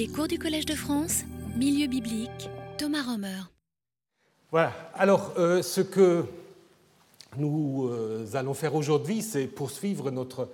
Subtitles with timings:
[0.00, 1.24] Les cours du Collège de France,
[1.58, 3.42] Milieu biblique, Thomas Romer.
[4.50, 6.24] Voilà, alors euh, ce que
[7.36, 10.48] nous euh, allons faire aujourd'hui, c'est poursuivre notre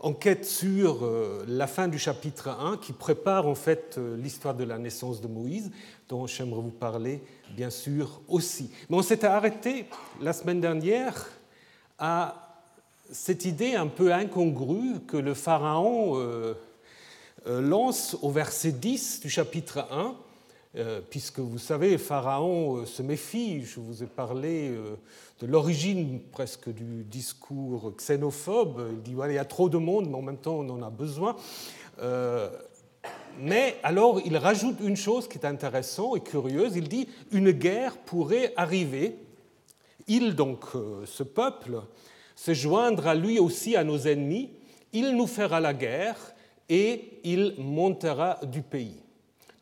[0.00, 4.76] enquête sur euh, la fin du chapitre 1 qui prépare en fait l'histoire de la
[4.76, 5.70] naissance de Moïse,
[6.10, 7.22] dont j'aimerais vous parler
[7.56, 8.70] bien sûr aussi.
[8.90, 9.86] Mais on s'était arrêté
[10.20, 11.30] la semaine dernière
[11.98, 12.58] à
[13.10, 16.54] cette idée un peu incongrue que le Pharaon
[17.46, 20.14] lance au verset 10 du chapitre 1,
[20.76, 24.70] euh, puisque vous savez, Pharaon euh, se méfie, je vous ai parlé
[25.40, 30.08] de l'origine presque du discours xénophobe, il dit voilà, il y a trop de monde,
[30.08, 31.34] mais en même temps on en a besoin.
[33.40, 37.96] mais alors il rajoute une chose qui est intéressante et curieuse, il dit une guerre
[37.96, 39.16] pourrait arriver,
[40.06, 40.64] il donc,
[41.04, 41.82] ce peuple,
[42.36, 44.50] se joindra lui aussi à nos ennemis,
[44.92, 46.16] il nous fera la guerre,
[46.70, 49.02] et il montera du pays.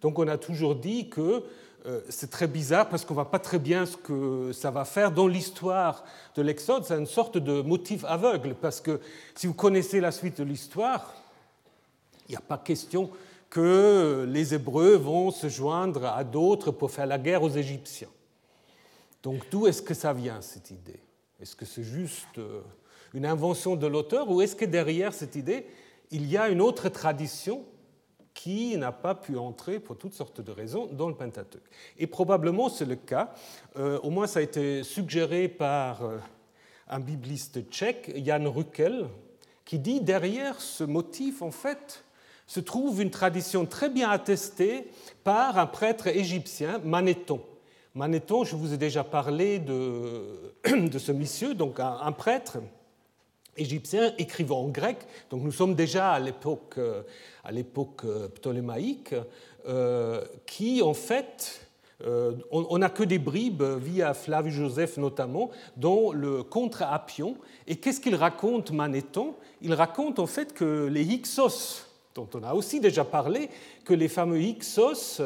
[0.00, 1.42] Donc on a toujours dit que
[1.86, 4.84] euh, c'est très bizarre parce qu'on ne voit pas très bien ce que ça va
[4.84, 5.10] faire.
[5.10, 6.04] Dans l'histoire
[6.36, 9.00] de l'Exode, c'est une sorte de motif aveugle parce que
[9.34, 11.14] si vous connaissez la suite de l'histoire,
[12.28, 13.10] il n'y a pas question
[13.48, 18.08] que les Hébreux vont se joindre à d'autres pour faire la guerre aux Égyptiens.
[19.22, 21.00] Donc d'où est-ce que ça vient cette idée?
[21.40, 22.60] Est-ce que c'est juste euh,
[23.14, 25.66] une invention de l'auteur ou est-ce que derrière cette idée,
[26.10, 27.64] il y a une autre tradition
[28.34, 31.68] qui n'a pas pu entrer pour toutes sortes de raisons dans le Pentateuque.
[31.98, 33.34] Et probablement c'est le cas,
[33.76, 36.18] euh, au moins ça a été suggéré par euh,
[36.88, 39.06] un bibliste tchèque, Jan Ruckel,
[39.64, 42.04] qui dit derrière ce motif, en fait,
[42.46, 44.88] se trouve une tradition très bien attestée
[45.24, 47.42] par un prêtre égyptien, Manéthon.
[47.94, 52.58] Manéthon, je vous ai déjà parlé de, de ce monsieur, donc un prêtre
[53.58, 54.98] égyptien écrivant en grec,
[55.30, 57.02] donc nous sommes déjà à l'époque, euh,
[57.44, 59.14] à l'époque euh, ptolémaïque,
[59.66, 61.64] euh, qui en fait,
[62.52, 67.36] on n'a que des bribes via Flavius Joseph notamment, dans le Contre Appion.
[67.66, 69.34] Et qu'est-ce qu'il raconte Manéthon?
[69.62, 73.48] Il raconte en fait que les Hyksos, dont on a aussi déjà parlé,
[73.84, 75.20] que les fameux Hyksos,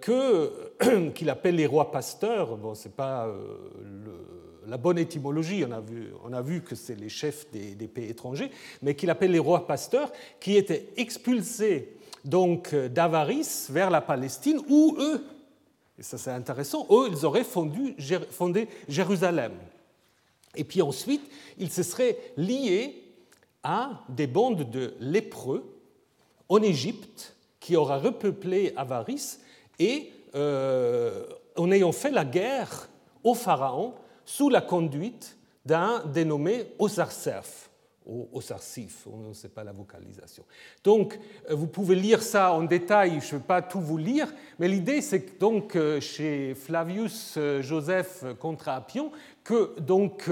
[0.00, 5.80] que, qu'il appelle les rois pasteurs, bon, c'est pas le la bonne étymologie, on a
[5.80, 8.50] vu, on a vu que c'est les chefs des, pays étrangers,
[8.82, 14.96] mais qu'il appelle les rois pasteurs, qui étaient expulsés donc d'Avaris vers la Palestine, où
[14.98, 15.24] eux,
[15.98, 19.52] et ça c'est intéressant, eux, ils auraient fondé Jérusalem.
[20.54, 21.22] Et puis ensuite,
[21.58, 23.02] ils se seraient liés
[23.62, 25.71] à des bandes de lépreux
[26.52, 29.38] en Égypte qui auraient repeuplé Avaris
[29.78, 31.24] et euh,
[31.56, 32.90] en ayant fait la guerre
[33.24, 33.94] au Pharaon
[34.26, 37.70] sous la conduite d'un dénommé Osarsef,
[38.04, 40.44] ou Osarsif, on ne sait pas la vocalisation.
[40.84, 41.18] Donc,
[41.48, 44.68] euh, vous pouvez lire ça en détail, je ne vais pas tout vous lire, mais
[44.68, 49.10] l'idée, c'est que donc, euh, chez Flavius Joseph contre Appion,
[49.42, 50.28] que donc,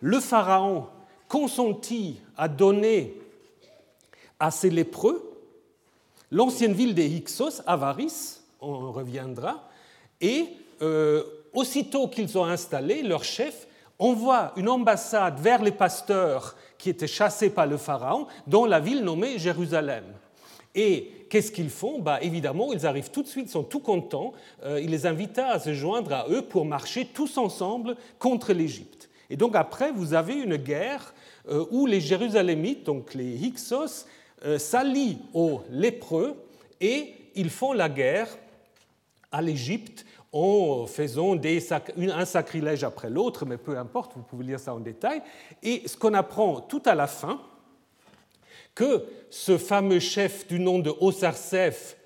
[0.00, 0.86] le pharaon
[1.28, 3.20] consentit à donner
[4.40, 5.31] à ces lépreux
[6.32, 9.68] l'ancienne ville des Hyksos, Avaris, on reviendra,
[10.20, 10.46] et
[11.52, 13.68] aussitôt qu'ils ont installé, leur chef
[14.00, 19.04] envoie une ambassade vers les pasteurs qui étaient chassés par le Pharaon dans la ville
[19.04, 20.04] nommée Jérusalem.
[20.74, 22.00] Et qu'est-ce qu'ils font?
[22.00, 24.32] Bah, Évidemment, ils arrivent tout de suite, sont tout contents.
[24.64, 29.08] Euh, il les invite à se joindre à eux pour marcher tous ensemble contre l'Égypte.
[29.30, 31.14] Et donc après, vous avez une guerre
[31.48, 33.88] euh, où les Jérusalémites, donc les Hyksos, euh,
[34.58, 36.34] s'allient aux lépreux
[36.80, 38.28] et ils font la guerre
[39.30, 44.74] à l'Égypte en faisant un sacrilège après l'autre, mais peu importe, vous pouvez lire ça
[44.74, 45.22] en détail.
[45.62, 47.40] Et ce qu'on apprend tout à la fin,
[48.74, 51.96] que ce fameux chef du nom de Osarsef,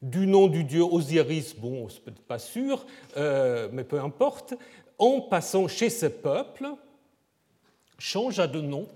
[0.00, 2.86] du nom du dieu Osiris, bon, c'est peut-être pas sûr,
[3.16, 4.54] euh, mais peu importe,
[4.98, 6.68] en passant chez ce peuple,
[7.98, 8.86] changea de nom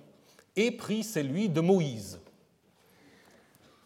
[0.54, 2.20] et prit celui de Moïse.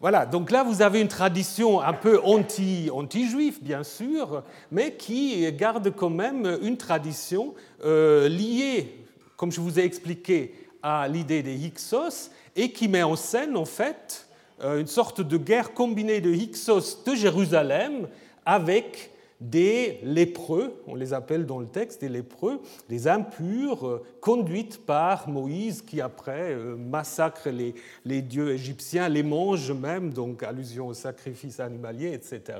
[0.01, 5.93] Voilà, donc là vous avez une tradition un peu anti-juif, bien sûr, mais qui garde
[5.95, 7.53] quand même une tradition
[7.85, 9.05] euh, liée,
[9.37, 13.65] comme je vous ai expliqué, à l'idée des Hyksos et qui met en scène en
[13.65, 14.27] fait
[14.63, 18.07] euh, une sorte de guerre combinée de Hyksos de Jérusalem
[18.43, 19.10] avec
[19.41, 25.27] des lépreux, on les appelle dans le texte des lépreux, des impurs, euh, conduites par
[25.27, 31.59] Moïse qui après euh, massacre les, dieux égyptiens, les mange même, donc allusion au sacrifice
[31.59, 32.59] animalier, etc.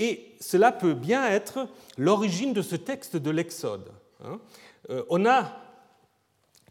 [0.00, 3.90] Et cela peut bien être l'origine de ce texte de l'Exode.
[4.24, 4.40] Hein.
[4.90, 5.52] Euh, on a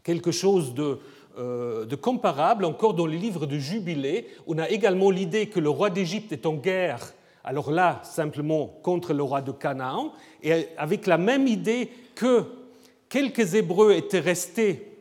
[0.04, 0.98] quelque chose de
[1.38, 4.26] de comparables encore dans les livres de Jubilé.
[4.46, 7.14] On a également l'idée que le roi d'Égypte est en guerre,
[7.50, 12.44] alors là, simplement contre le roi de Canaan, et avec la même idée que
[13.08, 14.96] quelques Hébreux étaient restés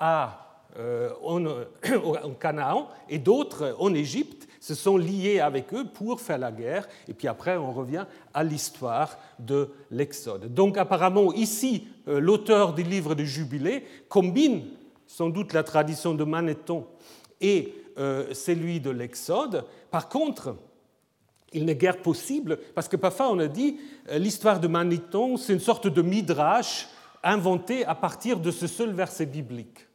[0.00, 6.38] à, euh, en, Canaan et d'autres en Égypte, se sont liés avec eux pour faire
[6.38, 6.88] la guerre.
[7.06, 10.52] Et puis après, on revient à l'histoire de l'Exode.
[10.52, 14.64] Donc apparemment, ici, euh, l'auteur du livre de Jubilé combine
[15.06, 16.84] sans doute la tradition de Manéthon
[17.40, 19.64] et euh, celui de l'Exode.
[19.92, 20.56] Par contre,
[21.52, 23.78] il n'est guère possible, parce que parfois on a dit
[24.10, 26.88] euh, l'histoire de Manéthon, c'est une sorte de midrash
[27.22, 29.86] inventé à partir de ce seul verset biblique.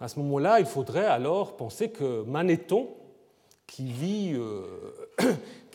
[0.00, 2.88] À ce moment-là, il faudrait alors penser que Manéthon
[3.70, 4.64] qui vit, euh,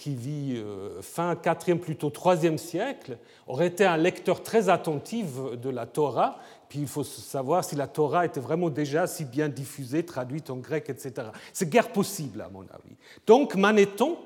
[0.08, 3.18] euh, fin 4e, plutôt 3e siècle,
[3.48, 5.28] aurait été un lecteur très attentif
[5.62, 6.40] de la Torah.
[6.68, 10.58] Puis il faut savoir si la Torah était vraiment déjà si bien diffusée, traduite en
[10.58, 11.30] grec, etc.
[11.54, 12.98] C'est guère possible, à mon avis.
[13.26, 14.18] Donc Manéthon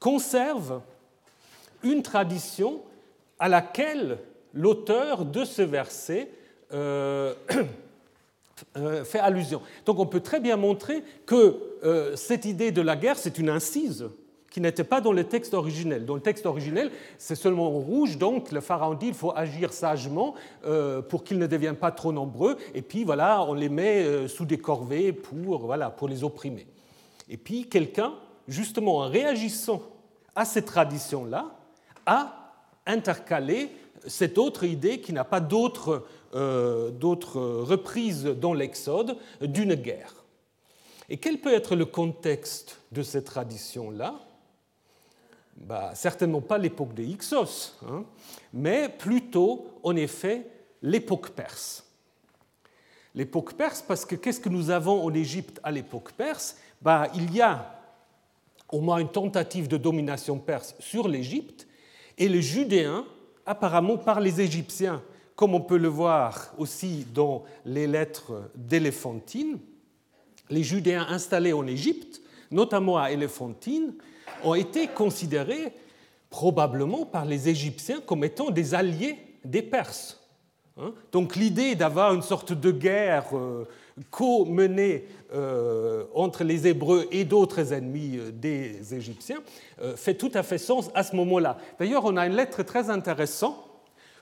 [0.00, 0.80] conserve
[1.84, 2.80] une tradition
[3.38, 4.18] à laquelle
[4.52, 6.30] l'auteur de ce verset
[6.72, 7.34] euh,
[8.76, 9.62] Euh, fait allusion.
[9.86, 13.48] Donc on peut très bien montrer que euh, cette idée de la guerre, c'est une
[13.48, 14.10] incise
[14.50, 16.04] qui n'était pas dans le texte originel.
[16.04, 19.72] Dans le texte originel, c'est seulement en rouge, donc le pharaon dit qu'il faut agir
[19.72, 20.34] sagement
[21.08, 24.58] pour qu'ils ne deviennent pas trop nombreux, et puis voilà, on les met sous des
[24.58, 26.66] corvées pour, voilà, pour les opprimer.
[27.30, 28.12] Et puis quelqu'un,
[28.50, 29.80] justement en réagissant
[30.34, 31.56] à cette tradition-là,
[32.04, 32.52] a
[32.86, 33.70] intercalé
[34.06, 40.14] cette autre idée qui n'a pas d'autre euh, reprises dans l'Exode d'une guerre.
[41.08, 44.14] Et quel peut être le contexte de cette tradition-là
[45.56, 48.04] bah, Certainement pas l'époque des Hyksos, hein,
[48.52, 50.46] mais plutôt, en effet,
[50.82, 51.84] l'époque perse.
[53.14, 56.56] L'époque perse, parce que qu'est-ce que nous avons en Égypte à l'époque perse?
[56.80, 57.79] Bah, Il y a
[58.72, 61.66] au moins une tentative de domination perse sur l'Égypte,
[62.18, 63.04] et les Judéens,
[63.46, 65.02] apparemment par les Égyptiens
[65.40, 69.58] comme on peut le voir aussi dans les lettres d'Éléphantine,
[70.50, 72.20] les Judéens installés en Égypte,
[72.50, 73.94] notamment à Éléphantine,
[74.44, 75.72] ont été considérés
[76.28, 80.20] probablement par les Égyptiens comme étant des alliés des Perses.
[80.76, 80.92] Hein.
[81.10, 83.66] Donc l'idée d'avoir une sorte de guerre euh,
[84.10, 89.40] co-menée euh, entre les Hébreux et d'autres ennemis euh, des Égyptiens
[89.96, 91.56] fait tout à fait sens à ce moment-là.
[91.78, 93.70] D'ailleurs, on a une lettre très intéressante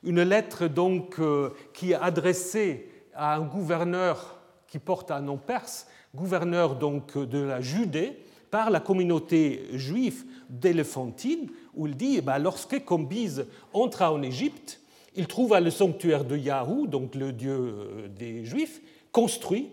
[0.03, 4.39] une lettre donc euh, qui est adressée à un gouverneur
[4.69, 8.19] qui porte un nom perse, gouverneur donc de la Judée,
[8.51, 14.81] par la communauté juive d'Éléphantine, où il dit eh ben, lorsque Combise entra en Égypte,
[15.15, 18.81] il trouva le sanctuaire de Yahou, donc le dieu euh, des Juifs,
[19.21, 19.71] construit,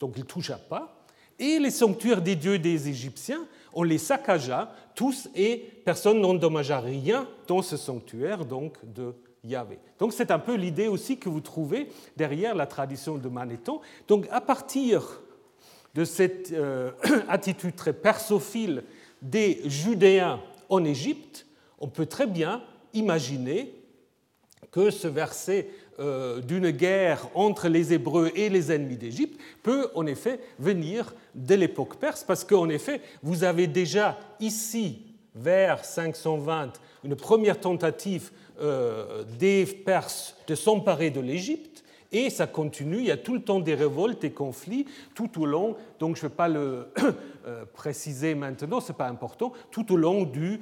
[0.00, 1.04] donc il ne toucha pas,
[1.38, 7.28] et les sanctuaires des dieux des Égyptiens, on les saccagea tous et personne n'endommagea rien
[7.46, 9.14] dans ce sanctuaire donc de
[9.98, 13.80] donc c'est un peu l'idée aussi que vous trouvez derrière la tradition de Manéthon.
[14.06, 15.20] Donc à partir
[15.94, 16.92] de cette euh,
[17.28, 18.84] attitude très persophile
[19.20, 21.46] des Judéens en Égypte,
[21.80, 22.62] on peut très bien
[22.94, 23.74] imaginer
[24.70, 25.68] que ce verset
[26.46, 31.96] d'une guerre entre les Hébreux et les ennemis d'Égypte peut en effet venir de l'époque
[31.96, 35.02] perse, parce qu'en effet, vous avez déjà ici,
[35.34, 36.72] vers 520,
[37.04, 38.30] une première tentative
[38.60, 43.40] euh, des Perses de s'emparer de l'Égypte, et ça continue, il y a tout le
[43.40, 46.88] temps des révoltes et conflits tout au long, donc je ne vais pas le
[47.46, 50.60] euh, préciser maintenant, ce n'est pas important, tout au long du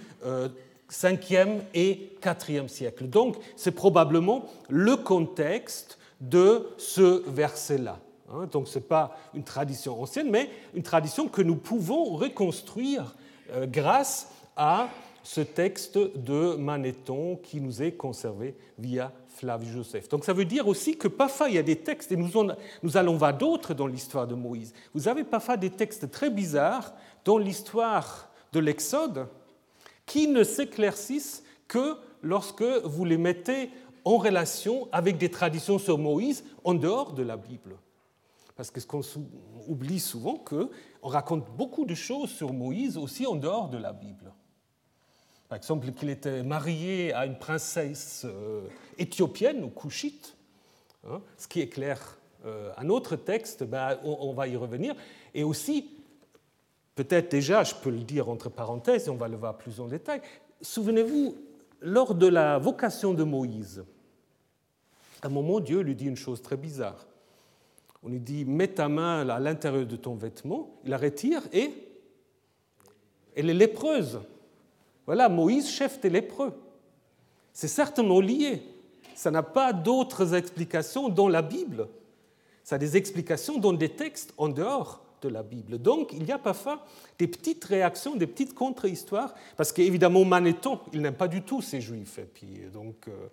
[0.90, 3.06] 5e euh, et 4e siècle.
[3.06, 7.98] Donc c'est probablement le contexte de ce verset-là.
[8.32, 8.48] Hein.
[8.50, 13.14] Donc ce n'est pas une tradition ancienne, mais une tradition que nous pouvons reconstruire
[13.66, 14.88] grâce à
[15.22, 20.08] ce texte de Manéthon qui nous est conservé via Flavius Joseph.
[20.08, 22.30] Donc ça veut dire aussi que parfois il y a des textes, et nous,
[22.82, 26.92] nous allons voir d'autres dans l'histoire de Moïse, vous avez parfois des textes très bizarres
[27.24, 29.26] dans l'histoire de l'Exode
[30.10, 33.70] qui ne s'éclaircissent que lorsque vous les mettez
[34.04, 37.76] en relation avec des traditions sur Moïse en dehors de la Bible.
[38.56, 39.02] Parce que ce qu'on
[39.68, 40.68] oublie souvent, qu'on
[41.00, 44.32] raconte beaucoup de choses sur Moïse aussi en dehors de la Bible.
[45.48, 48.62] Par exemple, qu'il était marié à une princesse euh,
[48.98, 50.36] éthiopienne ou couchite,
[51.08, 54.96] hein, ce qui éclaire euh, un autre texte, ben, on, va y revenir.
[55.34, 55.99] Et aussi,
[57.02, 60.20] peut-être déjà, je peux le dire entre parenthèses, on va le voir plus en détail,
[60.60, 61.34] souvenez-vous,
[61.80, 63.82] lors de la vocation de Moïse,
[65.22, 67.06] à un moment, Dieu lui dit une chose très bizarre.
[68.02, 70.78] On lui dit Mets ta main à l'intérieur de ton vêtement.
[70.84, 71.70] Il la retire et
[73.34, 74.20] elle est lépreuse.
[75.06, 76.52] Voilà, Moïse, chef des lépreux.
[77.54, 78.62] C'est certainement lié.
[79.14, 81.88] Ça n'a pas d'autres explications dans la Bible.
[82.62, 85.78] Ça a des explications dans des textes en dehors de la Bible.
[85.78, 86.84] Donc, il y a parfois
[87.18, 91.80] des petites réactions, des petites contre-histoires, parce qu'évidemment, Manéthon, il n'aime pas du tout ces
[91.80, 93.28] juifs, et puis donc euh,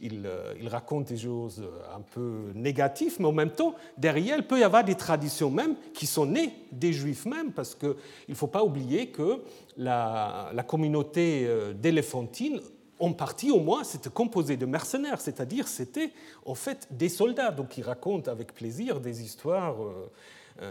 [0.00, 1.64] il, euh, il, raconte des choses
[1.94, 5.76] un peu négatives, mais en même temps, derrière, il peut y avoir des traditions même
[5.94, 7.94] qui sont nées des juifs même, parce qu'il
[8.28, 9.42] ne faut pas oublier que
[9.76, 12.60] la, communauté euh, d'éléphantine
[13.00, 16.10] en partie au moins, c'était composé de mercenaires, c'est-à-dire c'était
[16.44, 20.10] en fait des soldats, donc ils racontent avec plaisir des histoires euh,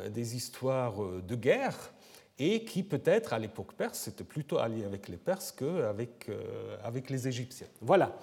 [0.10, 1.78] des histoires euh, de guerre
[2.40, 7.10] et qui peut-être à l'époque perse, c'était plutôt allié avec les Perses qu'avec euh, avec
[7.10, 7.68] les Égyptiens.
[7.82, 8.16] Voilà.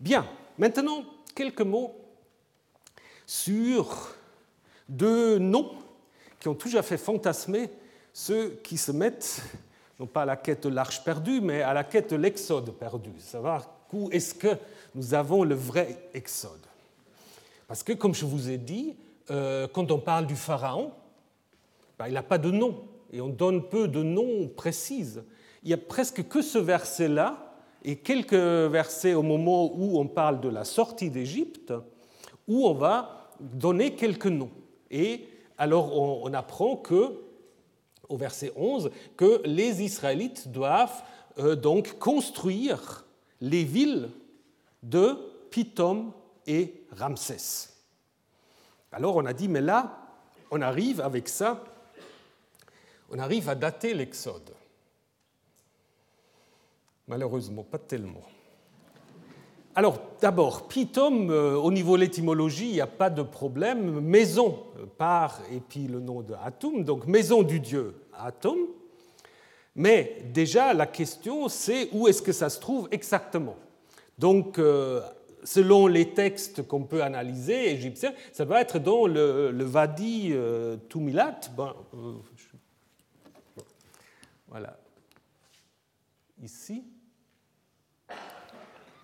[0.00, 0.26] Bien,
[0.58, 1.04] maintenant
[1.34, 1.94] quelques mots
[3.26, 4.14] sur
[4.88, 5.72] deux noms
[6.40, 7.70] qui ont toujours fait fantasmer
[8.12, 9.42] ceux qui se mettent,
[10.00, 13.12] non pas à la quête de l'arche perdue, mais à la quête de l'exode perdu,
[13.18, 14.56] savoir où est-ce que
[14.94, 16.66] nous avons le vrai exode.
[17.68, 18.96] Parce que, comme je vous ai dit,
[19.28, 20.92] quand on parle du Pharaon,
[21.98, 25.14] ben, il n'a pas de nom, et on donne peu de noms précis.
[25.62, 27.52] Il n'y a presque que ce verset-là,
[27.84, 31.72] et quelques versets au moment où on parle de la sortie d'Égypte,
[32.46, 34.50] où on va donner quelques noms.
[34.90, 35.26] Et
[35.58, 37.20] alors on, apprend que,
[38.08, 41.02] au verset 11, que les Israélites doivent
[41.38, 43.04] euh, donc construire
[43.40, 44.10] les villes
[44.82, 45.18] de
[45.50, 46.12] Pithom
[46.46, 47.70] et Ramsès.
[48.92, 49.98] Alors on a dit, mais là,
[50.50, 51.64] on arrive avec ça
[53.12, 54.50] on arrive à dater l'Exode.
[57.06, 58.22] Malheureusement, pas tellement.
[59.74, 64.00] Alors, d'abord, Pitom, euh, au niveau de l'étymologie, il n'y a pas de problème.
[64.00, 68.58] Maison euh, par, et puis le nom de Atum, donc maison du dieu Atum.
[69.74, 73.56] Mais déjà, la question, c'est où est-ce que ça se trouve exactement?
[74.18, 75.00] Donc, euh,
[75.42, 80.34] selon les textes qu'on peut analyser égyptiens, ça doit être dans le, Wadi
[80.90, 81.40] Tumilat.
[81.56, 81.74] Ben,
[84.52, 84.76] voilà.
[86.42, 86.84] Ici.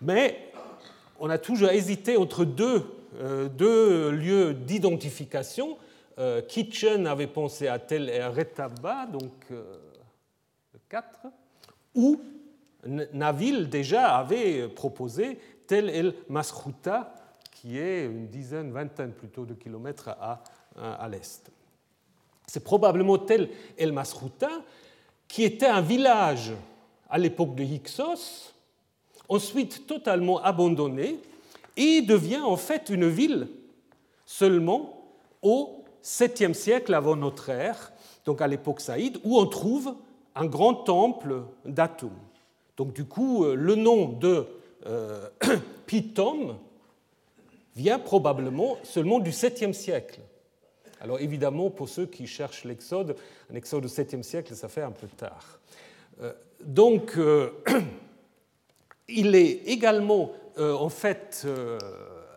[0.02, 0.52] Mais
[1.19, 2.85] on a toujours hésité entre deux,
[3.19, 5.78] euh, deux lieux d'identification.
[6.19, 9.78] Euh, Kitchen avait pensé à Tel El Retaba, donc euh,
[10.75, 11.28] le 4,
[11.95, 12.21] ou
[12.85, 17.14] Naville déjà avait proposé Tel El Masrouta,
[17.52, 20.43] qui est une dizaine, vingtaine plutôt de kilomètres à,
[20.76, 21.50] à l'est.
[22.47, 24.50] C'est probablement Tel El Masrouta
[25.28, 26.52] qui était un village
[27.08, 28.54] à l'époque de Hyksos,
[29.28, 31.18] ensuite totalement abandonné,
[31.76, 33.49] et devient en fait une ville
[34.26, 35.04] seulement
[35.42, 37.92] au 7e siècle avant notre ère,
[38.25, 39.94] donc à l'époque saïde, où on trouve
[40.35, 42.11] un grand temple d'Atum.
[42.76, 44.47] Donc du coup, euh, le nom de
[44.87, 45.28] euh,
[47.76, 50.20] vient probablement seulement du 7e siècle.
[51.00, 53.17] Alors évidemment, pour ceux qui cherchent l'Exode,
[53.52, 55.61] un Exode au 7e siècle, ça fait un peu tard.
[56.21, 56.33] Euh,
[56.64, 57.50] donc, euh,
[59.09, 61.47] il est également euh, en fait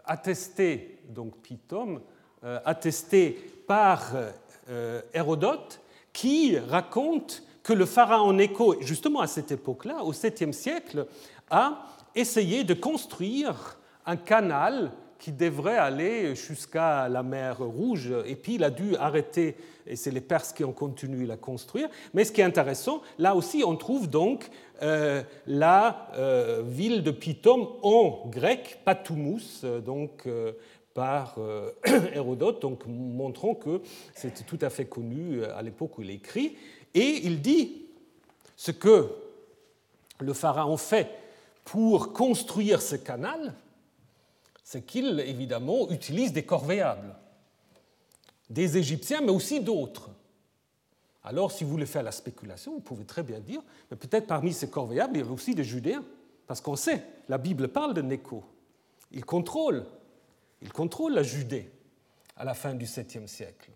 [0.05, 2.01] attesté, donc Pitom,
[2.43, 3.31] attesté
[3.67, 4.13] par
[5.13, 5.79] Hérodote,
[6.11, 11.05] qui raconte que le pharaon Nécho, justement à cette époque-là, au 7e siècle,
[11.49, 14.91] a essayé de construire un canal
[15.21, 18.11] qui devrait aller jusqu'à la mer Rouge.
[18.25, 21.37] Et puis il a dû arrêter, et c'est les Perses qui ont continué à la
[21.37, 21.89] construire.
[22.15, 24.49] Mais ce qui est intéressant, là aussi on trouve donc
[24.81, 30.53] euh, la euh, ville de Pitom en grec, Patoumous, donc euh,
[30.95, 31.37] par
[32.15, 33.81] Hérodote, donc montrant que
[34.15, 36.57] c'était tout à fait connu à l'époque où il écrit.
[36.95, 37.83] Et il dit
[38.57, 39.07] ce que
[40.19, 41.11] le pharaon fait
[41.63, 43.53] pour construire ce canal,
[44.71, 47.13] c'est qu'il, évidemment, utilise des corvéables,
[48.49, 50.09] des Égyptiens, mais aussi d'autres.
[51.25, 54.53] Alors, si vous voulez faire la spéculation, vous pouvez très bien dire, mais peut-être parmi
[54.53, 56.05] ces corvéables, il y avait aussi des Judéens,
[56.47, 58.45] parce qu'on sait, la Bible parle de Néco.
[59.11, 59.85] Il contrôle,
[60.61, 61.69] il contrôle la Judée
[62.37, 63.71] à la fin du 7e siècle.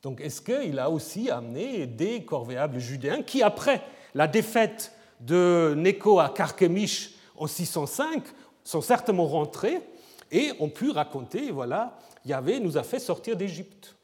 [0.00, 3.82] Donc, est-ce qu'il a aussi amené des corvéables judéens qui, après
[4.14, 8.22] la défaite de Néco à Carchemish en 605,
[8.62, 9.82] sont certainement rentrés
[10.30, 13.96] et on pu raconter, voilà, Yahvé nous a fait sortir d'Égypte.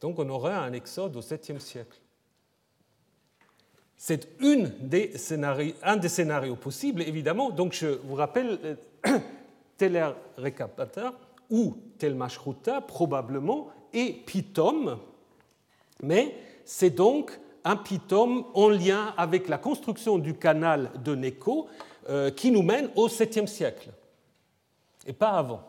[0.00, 1.98] Donc on aurait un exode au 7e siècle.
[3.96, 7.50] C'est un des scénarios possibles, évidemment.
[7.50, 8.58] Donc je vous rappelle,
[9.06, 9.18] euh,
[9.78, 11.14] tel Recapata
[11.48, 14.98] ou tel Mashruta, probablement, et Pitom,
[16.02, 16.34] mais
[16.64, 21.68] c'est donc un Pitom en lien avec la construction du canal de Neko
[22.08, 23.90] euh, qui nous mène au 7e siècle,
[25.06, 25.62] et pas avant.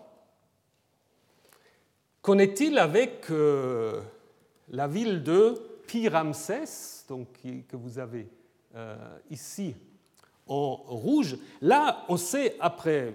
[2.21, 4.01] Qu'en est-il avec euh,
[4.69, 5.53] la ville de
[5.87, 7.27] Pi-Ramsès, donc,
[7.67, 8.27] que vous avez
[8.75, 8.95] euh,
[9.29, 9.75] ici
[10.47, 11.37] en rouge?
[11.61, 13.13] Là, on sait après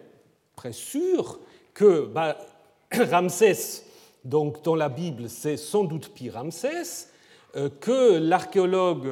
[0.55, 1.41] près sûr
[1.75, 2.39] que bah,
[2.93, 3.85] Ramsès,
[4.25, 7.09] donc dans la Bible, c'est sans doute Pi-Ramsès,
[7.57, 9.11] euh, que l'archéologue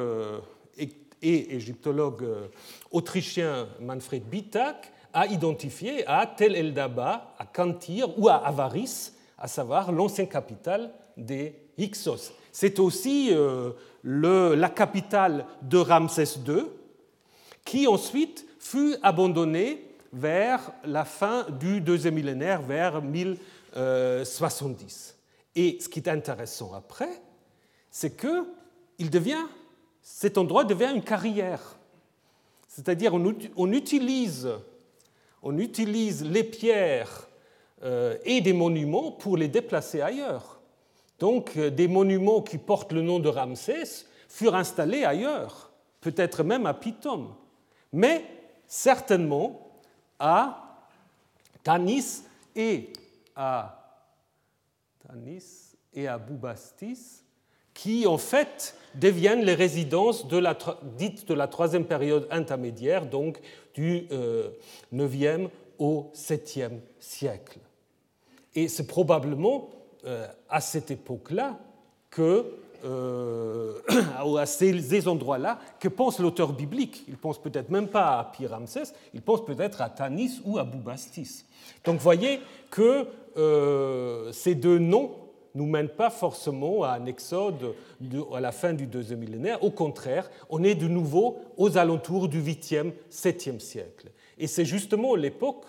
[1.21, 2.25] et égyptologue
[2.91, 9.49] autrichien Manfred Bitak a identifié à Tel El Daba, à Kantir ou à Avaris, à
[9.49, 12.31] savoir l'ancienne capitale des Hyksos.
[12.53, 13.73] C'est aussi euh,
[14.03, 16.63] la capitale de Ramsès II,
[17.65, 19.83] qui ensuite fut abandonnée
[20.13, 25.17] vers la fin du deuxième millénaire, vers 1070.
[25.55, 27.21] Et ce qui est intéressant après,
[27.91, 28.47] c'est que
[28.97, 29.45] il devient,
[30.01, 31.75] cet endroit devient une carrière.
[32.69, 34.47] C'est-à-dire on, utilise,
[35.41, 37.27] on utilise les pierres
[37.83, 40.59] euh, et des monuments pour les déplacer ailleurs.
[41.19, 46.65] Donc euh, des monuments qui portent le nom de Ramsès furent installés ailleurs, peut-être même
[46.65, 47.33] à Pitom,
[47.91, 48.25] mais
[48.67, 49.71] certainement
[50.19, 50.79] à
[51.63, 52.23] Tanis
[52.55, 52.93] et
[53.35, 54.03] à
[55.07, 57.23] Tanis et à Boubastis,
[57.79, 60.57] qui en fait deviennent les résidences de la,
[60.97, 63.39] dites de la troisième période intermédiaire, donc
[63.73, 64.05] du
[64.93, 67.59] 9e euh, au 7e siècle.
[68.53, 69.69] Et c'est probablement
[70.05, 71.57] euh, à cette époque-là
[72.09, 72.51] que,
[72.83, 73.79] euh,
[74.37, 77.05] à ces endroits-là, que pense l'auteur biblique.
[77.07, 81.45] Il pense peut-être même pas à Pi-Ramsès, il pense peut-être à Tanis ou à Boubastis.
[81.85, 83.07] Donc voyez que
[83.37, 85.11] euh, ces deux noms
[85.55, 87.73] nous mènent pas forcément à un exode
[88.33, 89.63] à la fin du deuxième millénaire.
[89.63, 94.11] Au contraire, on est de nouveau aux alentours du 8e, 7e siècle.
[94.37, 95.65] Et c'est justement l'époque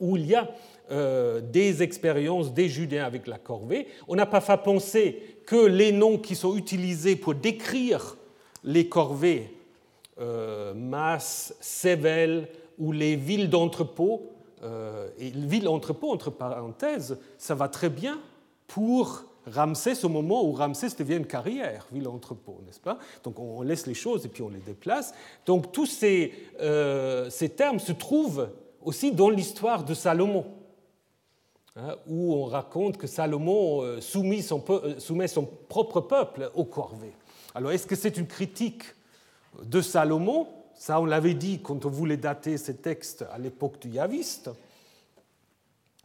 [0.00, 0.50] où il y a
[0.90, 5.92] euh, des expériences des Judéens avec la corvée, on n'a pas fait penser que les
[5.92, 8.16] noms qui sont utilisés pour décrire
[8.64, 9.50] les corvées,
[10.20, 14.30] euh, Mas, Sével ou les villes d'entrepôt,
[14.62, 18.18] euh, et ville entrepôt entre parenthèses, ça va très bien
[18.74, 22.98] pour Ramsès au moment où Ramsès devient une carrière, ville entrepôt, n'est-ce pas?
[23.22, 25.14] Donc on laisse les choses et puis on les déplace.
[25.46, 28.48] Donc tous ces, euh, ces termes se trouvent
[28.82, 30.44] aussi dans l'histoire de Salomon.
[31.76, 37.12] Hein, où on raconte que Salomon euh, euh, soumet son propre peuple au corvée.
[37.54, 38.82] Alors est-ce que c'est une critique
[39.62, 40.48] de Salomon?
[40.74, 44.50] Ça, on l'avait dit quand on voulait dater ces textes à l'époque du Yaviste.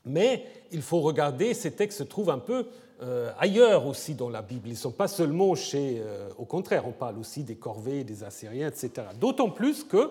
[0.05, 2.67] Mais il faut regarder, ces textes se trouvent un peu
[3.01, 4.67] euh, ailleurs aussi dans la Bible.
[4.67, 6.01] Ils ne sont pas seulement chez...
[6.37, 9.07] au contraire, on parle aussi des corvées, des Assyriens, etc.
[9.19, 10.09] D'autant plus que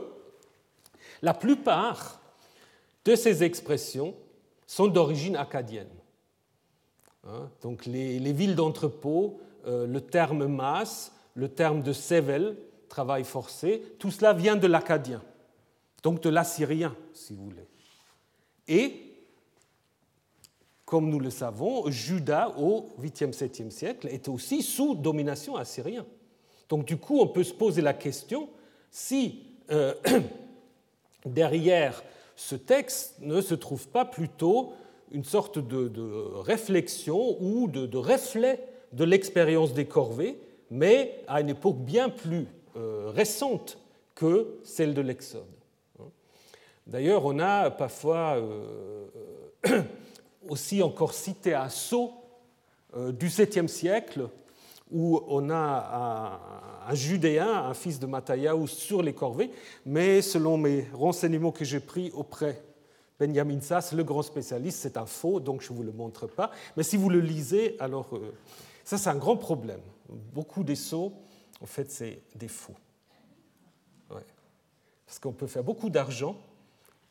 [1.22, 2.20] la plupart
[3.04, 4.14] de ces expressions
[4.66, 5.88] sont d'origine acadienne.
[7.26, 12.56] Hein, donc les, villes d'entrepôt, euh, le terme masse, le terme de sevel,
[12.88, 15.22] travail forcé, tout cela vient de l'acadien,
[16.02, 17.66] donc de l'assyrien, si vous voulez.
[18.68, 19.07] Et,
[20.88, 26.06] comme nous le savons, Juda, au 8e, 7e siècle, était aussi sous domination assyrienne.
[26.70, 28.48] Donc du coup, on peut se poser la question
[28.90, 29.92] si euh,
[31.26, 32.02] derrière
[32.36, 34.72] ce texte ne se trouve pas plutôt
[35.12, 35.90] une sorte de,
[36.40, 38.58] réflexion ou de, reflet
[38.94, 42.46] de l'expérience des corvées, mais à une époque bien plus
[42.76, 43.76] euh, récente
[44.14, 45.44] que celle de l'Exode.
[46.86, 49.04] D'ailleurs, on a parfois euh,
[50.48, 52.12] aussi encore cité un sceau
[52.96, 54.28] euh, du 7e siècle
[54.90, 56.40] où on a
[56.88, 59.50] un, Judéen, un fils de Mathayahu, sur les corvées,
[59.84, 62.62] mais selon mes renseignements que j'ai pris auprès
[63.20, 66.50] Benjamin Sass, le grand spécialiste, c'est un faux, donc je ne vous le montre pas.
[66.76, 68.32] Mais si vous le lisez, alors euh,
[68.84, 69.80] ça c'est un grand problème.
[70.08, 71.12] Beaucoup des sceaux,
[71.60, 72.76] en fait, c'est des faux.
[74.08, 76.36] Parce qu'on peut faire beaucoup d'argent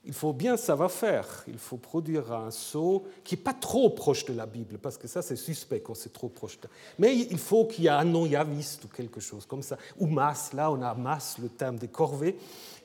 [0.04, 1.44] il faut bien savoir faire.
[1.48, 5.08] Il faut produire un sceau qui n'est pas trop proche de la Bible, parce que
[5.08, 6.58] ça, c'est suspect quand c'est trop proche.
[6.98, 9.78] Mais il faut qu'il y ait un nom yaviste ou quelque chose comme ça.
[9.98, 12.38] Ou masse, là, on a masse, le terme des corvées.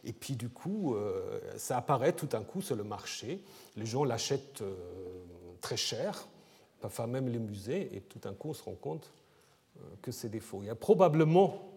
[0.05, 3.41] Et puis, du coup, euh, ça apparaît tout d'un coup sur le marché.
[3.77, 4.75] Les gens l'achètent euh,
[5.61, 6.27] très cher,
[6.81, 9.13] parfois même les musées, et tout d'un coup, on se rend compte
[9.77, 10.59] euh, que c'est des faux.
[10.63, 11.69] Il y a probablement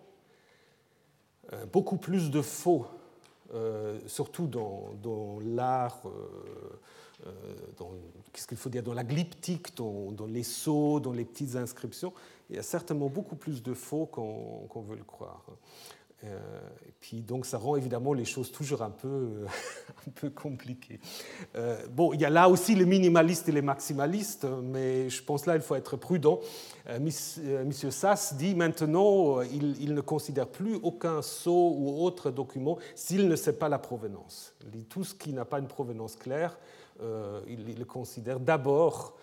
[1.72, 2.88] beaucoup plus de faux
[4.08, 6.02] surtout dans, l'art,
[8.34, 12.14] qu'est-ce qu'il faut dire, dans la glyptique, dans, les sceaux, dans les petites inscriptions.
[12.50, 15.46] Il y a certainement beaucoup plus de faux qu'on veut le croire.
[16.24, 16.40] Euh,
[16.88, 19.46] et puis donc ça rend évidemment les choses toujours un peu,
[20.08, 21.00] un peu compliquées.
[21.56, 25.46] Euh, bon, il y a là aussi les minimalistes et les maximalistes, mais je pense
[25.46, 26.40] là il faut être prudent.
[26.88, 33.28] Euh, Monsieur Sass dit maintenant il, ne considère plus aucun sceau ou autre document s'il
[33.28, 34.56] ne sait pas la provenance.
[34.64, 36.58] Il dit tout ce qui n'a pas une provenance claire,
[37.48, 39.18] il le considère d'abord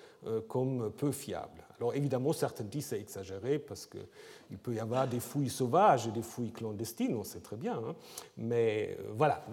[0.48, 1.61] comme peu fiable.
[1.82, 6.12] Alors évidemment, certains disent c'est exagéré parce qu'il peut y avoir des fouilles sauvages et
[6.12, 7.74] des fouilles clandestines, on sait très bien.
[7.74, 7.96] Hein.
[8.36, 9.44] Mais euh, voilà.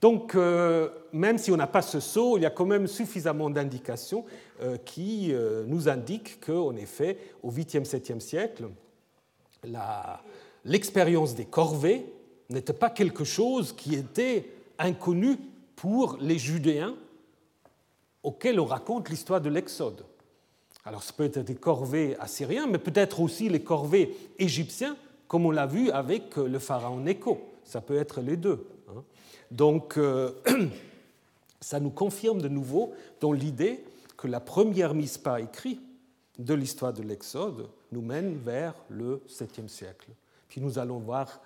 [0.00, 3.50] donc, euh, même si on n'a pas ce saut, il y a quand même suffisamment
[3.50, 4.24] d'indications
[4.62, 5.34] euh, qui
[5.66, 8.70] nous indiquent qu'en effet, au 8e, 7e siècle,
[10.64, 12.06] l'expérience des corvées
[12.48, 15.36] n'était pas quelque chose qui était inconnu
[15.76, 16.96] pour les Judéens
[18.22, 20.06] auxquels on raconte l'histoire de l'Exode.
[20.84, 24.96] Alors, ça peut être des corvées assyriens, mais peut-être aussi les corvées égyptiens,
[25.28, 27.40] comme on l'a vu avec le pharaon Nécho.
[27.64, 28.66] Ça peut être les deux.
[28.88, 29.02] Hein.
[29.50, 30.32] Donc, euh,
[31.60, 33.84] ça nous confirme de nouveau dans l'idée
[34.16, 35.80] que la première mise par écrit
[36.38, 40.08] de l'histoire de l'Exode nous mène vers le 7e siècle.
[40.48, 41.40] Puis nous allons voir,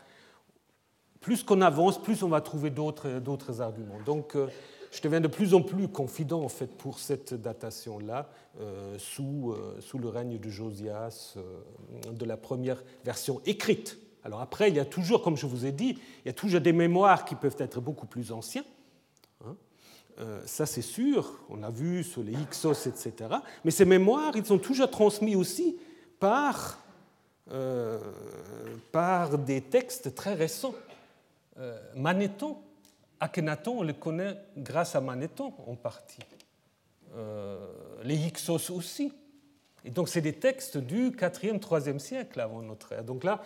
[1.20, 4.00] plus qu'on avance, plus on va trouver d'autres arguments.
[4.04, 4.46] Donc, euh,
[4.96, 8.30] je deviens de plus en plus confident en fait pour cette datation-là
[8.60, 13.98] euh, sous, euh, sous le règne de Josias euh, de la première version écrite.
[14.24, 16.62] Alors après, il y a toujours, comme je vous ai dit, il y a toujours
[16.62, 18.64] des mémoires qui peuvent être beaucoup plus anciens.
[19.44, 19.54] Hein.
[20.46, 23.12] ça c'est sûr, on a vu sur les Ixos, etc.
[23.64, 25.76] Mais ces mémoires, ils sont toujours transmis aussi
[26.18, 26.78] par,
[28.90, 30.74] par des textes très récents.
[31.94, 32.56] Manéthon
[33.20, 36.20] Akhenaton, on le connaît grâce à Manéthon en partie.
[37.16, 37.58] Euh,
[38.04, 39.12] les Hyksos aussi.
[39.84, 43.04] Et donc, c'est des textes du 4e, 3e siècle avant notre ère.
[43.04, 43.42] Donc là,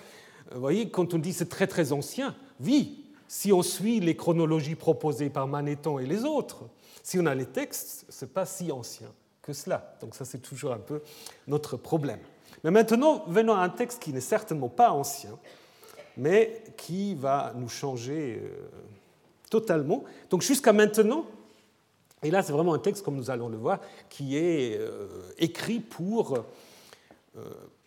[0.53, 4.75] vous voyez, quand on dit c'est très très ancien, oui, si on suit les chronologies
[4.75, 6.69] proposées par Manéthon et les autres,
[7.03, 9.09] si on a les textes, ce n'est pas si ancien
[9.43, 9.95] que cela.
[10.01, 11.03] Donc ça, c'est toujours un peu
[11.47, 12.21] notre problème.
[12.65, 15.39] Mais maintenant, venons à un texte qui n'est certainement pas ancien,
[16.17, 18.43] mais qui va nous changer.
[18.43, 18.69] Euh,
[19.51, 20.05] totalement.
[20.31, 21.27] Donc jusqu'à maintenant,
[22.23, 25.81] et là c'est vraiment un texte, comme nous allons le voir, qui est euh, écrit
[25.81, 26.45] pour
[27.37, 27.43] euh,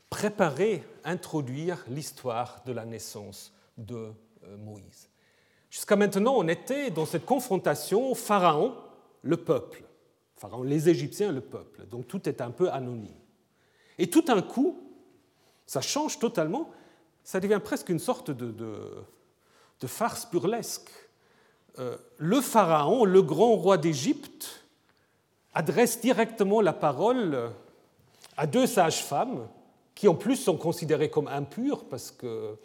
[0.10, 5.10] préparer, introduire l'histoire de la naissance de euh, Moïse.
[5.70, 8.76] Jusqu'à maintenant, on était dans cette confrontation Pharaon,
[9.24, 9.84] le peuple.
[10.36, 11.88] Pharaon, les Égyptiens, le peuple.
[11.88, 13.16] Donc tout est un peu anonyme.
[13.98, 14.80] Et tout d'un coup,
[15.66, 16.70] ça change totalement,
[17.24, 20.90] ça devient presque une sorte de, de farce burlesque.
[21.80, 24.64] Euh, le pharaon, le grand roi d'Égypte,
[25.54, 27.52] adresse directement la parole
[28.38, 29.48] à deux sages-femmes
[29.96, 32.58] qui en plus sont considérées comme impures parce que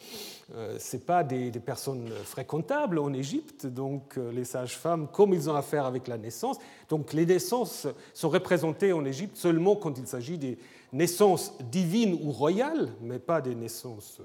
[0.55, 5.55] euh, ce pas des, personnes fréquentables en Égypte, donc euh, les sages-femmes, comme ils ont
[5.55, 10.39] affaire avec la naissance, donc les naissances sont représentées en Égypte seulement quand il s'agit
[10.39, 10.59] des
[10.93, 14.21] naissances divines ou royales, mais pas des naissances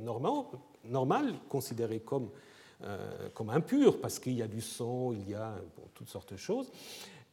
[0.00, 0.44] normales,
[0.84, 2.28] normales considérées comme
[3.32, 5.54] comme impur, parce qu'il y a du sang, il y a
[5.94, 6.70] toutes sortes de choses.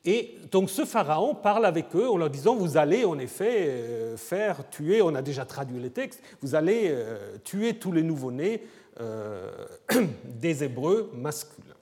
[0.03, 4.17] Et donc ce pharaon parle avec eux en leur disant, vous allez en effet euh,
[4.17, 8.63] faire tuer, on a déjà traduit les textes, vous allez euh, tuer tous les nouveau-nés
[10.25, 11.73] des Hébreux masculins.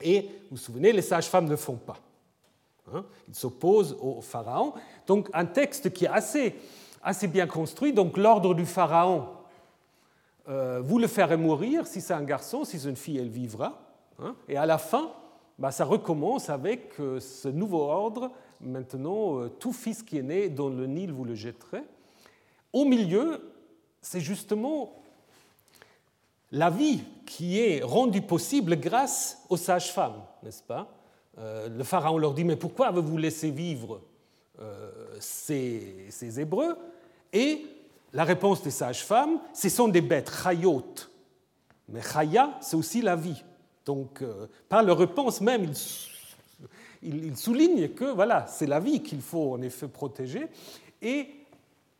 [0.00, 1.98] Et vous vous souvenez, les sages-femmes ne font pas.
[2.94, 3.04] Hein.
[3.28, 4.74] Ils s'opposent au pharaon.
[5.08, 6.54] Donc un texte qui est assez,
[7.02, 7.92] assez bien construit.
[7.92, 9.26] Donc l'ordre du pharaon
[10.50, 13.86] euh, vous le ferez mourir, si c'est un garçon, si c'est une fille, elle vivra.
[14.22, 14.34] Hein.
[14.48, 15.12] et à la fin,
[15.58, 18.32] bah, ça recommence avec euh, ce nouveau ordre.
[18.60, 21.84] Maintenant, euh, tout fils qui est né dans le Nil, vous le jetterez.
[22.72, 23.52] Au milieu,
[24.02, 25.02] c'est justement
[26.50, 30.88] la vie qui est rendue possible grâce aux sages-femmes, n'est-ce pas?
[31.38, 34.02] Le pharaon leur dit, mais pourquoi avez-vous laissé vivre
[35.20, 36.76] ces, ces Hébreux?
[37.32, 37.64] Et
[38.12, 40.94] la réponse des sages-femmes, ce sont des bêtes, chayot.
[41.88, 43.42] Mais chaya, c'est aussi la vie.
[43.84, 45.72] Donc, euh, par leur réponse même,
[47.02, 50.46] ils, soulignent que voilà, c'est la vie qu'il faut en effet protéger
[51.00, 51.26] et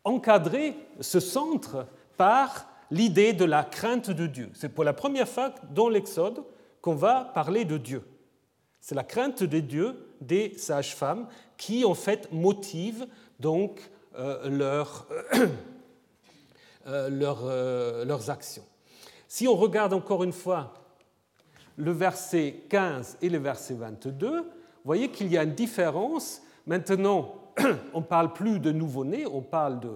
[0.05, 4.51] encadrer ce centre par l'idée de la crainte de Dieu.
[4.55, 6.42] C'est pour la première fois dans l'Exode
[6.81, 8.03] qu'on va parler de Dieu.
[8.81, 13.07] C'est la crainte de Dieu des sages-femmes qui en fait motive
[13.38, 15.07] donc euh, leur
[16.87, 18.64] Euh, euh, leurs actions.
[19.29, 20.73] Si on regarde encore une fois
[21.77, 24.45] le verset 15 et le verset 22, vous
[24.87, 26.40] voyez qu'il y a une différence.
[26.66, 27.35] Maintenant,
[27.93, 29.90] on ne parle plus de nouveau-né, on parle de,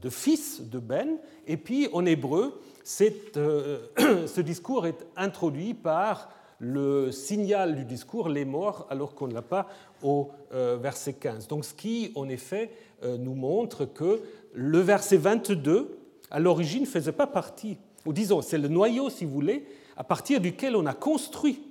[0.00, 1.18] de, fils de Ben.
[1.46, 8.86] Et puis en hébreu, ce discours est introduit par le signal du discours, les morts,
[8.88, 9.68] alors qu'on ne l'a pas
[10.02, 11.48] au verset 15.
[11.48, 12.70] Donc ce qui, en effet,
[13.02, 14.22] nous montre que
[14.60, 15.96] le verset 22,
[16.32, 19.64] à l'origine, ne faisait pas partie, ou disons, c'est le noyau, si vous voulez,
[19.96, 21.62] à partir duquel on a construit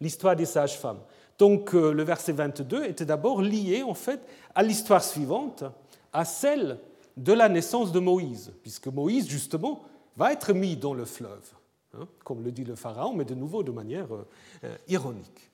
[0.00, 1.00] l'histoire des sages-femmes.
[1.36, 4.20] Donc euh, le verset 22 était d'abord lié en fait
[4.54, 5.64] à l'histoire suivante,
[6.12, 6.78] à celle
[7.16, 9.82] de la naissance de Moïse, puisque Moïse justement
[10.16, 11.52] va être mis dans le fleuve,
[11.94, 14.26] hein, comme le dit le Pharaon, mais de nouveau de manière euh,
[14.62, 15.47] euh, ironique.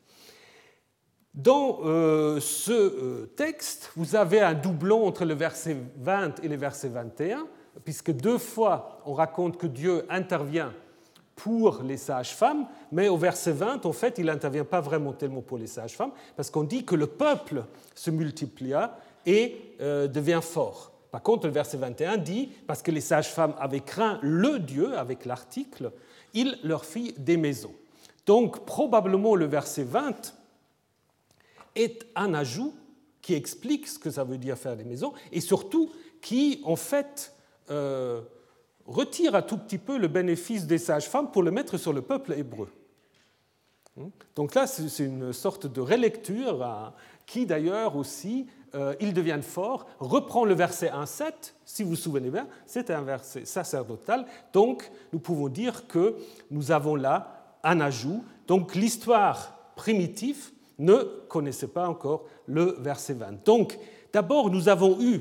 [1.35, 1.81] Dans
[2.41, 7.49] ce texte, vous avez un doublon entre le verset 20 et le verset 21,
[7.85, 10.73] puisque deux fois on raconte que Dieu intervient
[11.37, 15.59] pour les sages-femmes, mais au verset 20, en fait, il n'intervient pas vraiment tellement pour
[15.59, 20.93] les sages-femmes, parce qu'on dit que le peuple se multiplia et euh, devient fort.
[21.11, 25.25] Par contre, le verset 21 dit, parce que les sages-femmes avaient craint le Dieu, avec
[25.25, 25.91] l'article,
[26.33, 27.75] il leur fit des maisons.
[28.27, 30.35] Donc, probablement, le verset 20
[31.75, 32.75] est un ajout
[33.23, 37.35] qui explique ce que ça veut dire faire des maisons, et surtout qui, en fait,
[37.71, 38.21] euh,
[38.87, 42.35] retire un tout petit peu le bénéfice des sages-femmes pour le mettre sur le peuple
[42.35, 42.69] hébreu.
[44.35, 46.93] Donc là, c'est une sorte de relecture hein,
[47.27, 52.31] qui d'ailleurs aussi, euh, ils deviennent forts, reprend le verset 1.7, si vous vous souvenez
[52.31, 56.17] bien, c'est un verset sacerdotal, donc nous pouvons dire que
[56.51, 58.25] nous avons là un ajout.
[58.49, 60.97] Donc l'histoire primitive ne
[61.29, 63.45] connaissait pas encore le verset 20.
[63.45, 63.79] Donc
[64.13, 65.21] d'abord, nous avons eu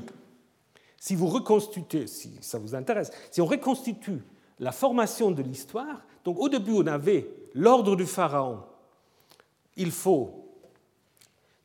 [0.98, 4.22] si vous reconstituez, si ça vous intéresse, si on reconstitue
[4.58, 8.60] la formation de l'histoire, donc au début on avait l'ordre du pharaon,
[9.76, 10.46] il faut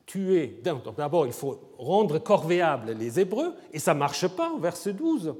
[0.06, 4.92] tuer, d'abord il faut rendre corvéables les Hébreux, et ça ne marche pas au verset
[4.92, 5.36] 12.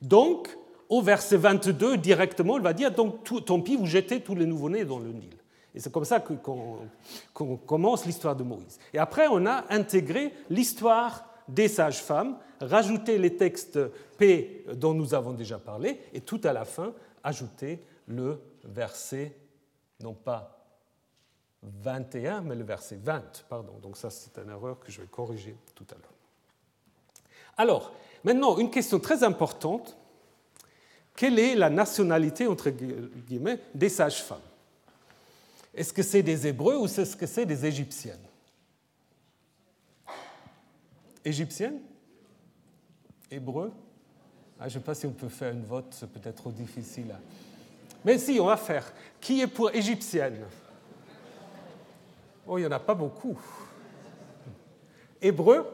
[0.00, 0.56] Donc
[0.88, 4.84] au verset 22 directement, il va dire, donc tant pis, vous jetez tous les nouveau-nés
[4.84, 5.36] dans le Nil.
[5.74, 8.78] Et c'est comme ça qu'on commence l'histoire de Moïse.
[8.92, 13.78] Et après, on a intégré l'histoire des sages-femmes, rajouter les textes
[14.16, 19.36] P dont nous avons déjà parlé, et tout à la fin, ajouter le verset,
[20.00, 20.64] non pas
[21.62, 23.44] 21, mais le verset 20.
[23.48, 26.14] Pardon, donc ça c'est une erreur que je vais corriger tout à l'heure.
[27.56, 29.96] Alors, maintenant, une question très importante.
[31.16, 34.38] Quelle est la nationalité, entre guillemets, des sages-femmes?
[35.76, 38.18] Est-ce que c'est des Hébreux ou est-ce que c'est des Égyptiennes?
[41.24, 41.80] Égyptienne
[43.30, 43.72] Hébreu
[44.60, 47.14] ah, Je ne sais pas si on peut faire une vote, c'est peut-être trop difficile.
[48.04, 48.92] Mais si, on va faire.
[49.20, 50.44] Qui est pour égyptienne?
[52.46, 53.38] Oh, il n'y en a pas beaucoup.
[55.20, 55.66] Hébreu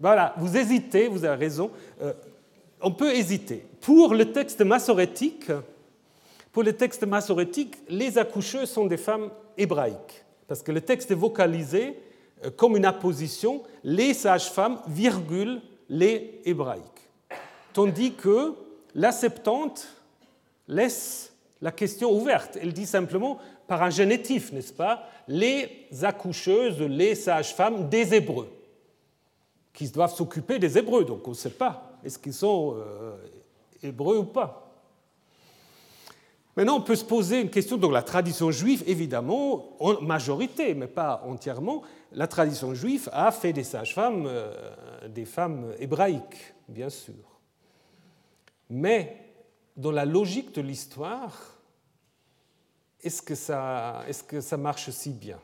[0.00, 1.70] Voilà, vous hésitez, vous avez raison.
[2.00, 2.14] Euh,
[2.80, 3.66] on peut hésiter.
[3.82, 5.50] Pour le texte massorétique,
[6.58, 11.14] pour le texte massorétique, les accoucheuses sont des femmes hébraïques, parce que le texte est
[11.14, 12.02] vocalisé
[12.44, 16.82] euh, comme une apposition les sages-femmes, virgule, les hébraïques.
[17.72, 18.54] Tandis que
[18.96, 19.86] la Septante
[20.66, 22.58] laisse la question ouverte.
[22.60, 28.50] Elle dit simplement par un génétif, n'est-ce pas, les accoucheuses, les sages-femmes des Hébreux,
[29.72, 31.04] qui doivent s'occuper des Hébreux.
[31.04, 33.14] Donc on ne sait pas, est-ce qu'ils sont euh,
[33.80, 34.67] Hébreux ou pas.
[36.58, 37.76] Maintenant, on peut se poser une question.
[37.76, 43.52] Donc, la tradition juive, évidemment, en majorité, mais pas entièrement, la tradition juive a fait
[43.52, 47.14] des sages-femmes euh, des femmes hébraïques, bien sûr.
[48.68, 49.18] Mais
[49.76, 51.60] dans la logique de l'histoire,
[53.04, 55.38] est-ce que, ça, est que ça marche si bien?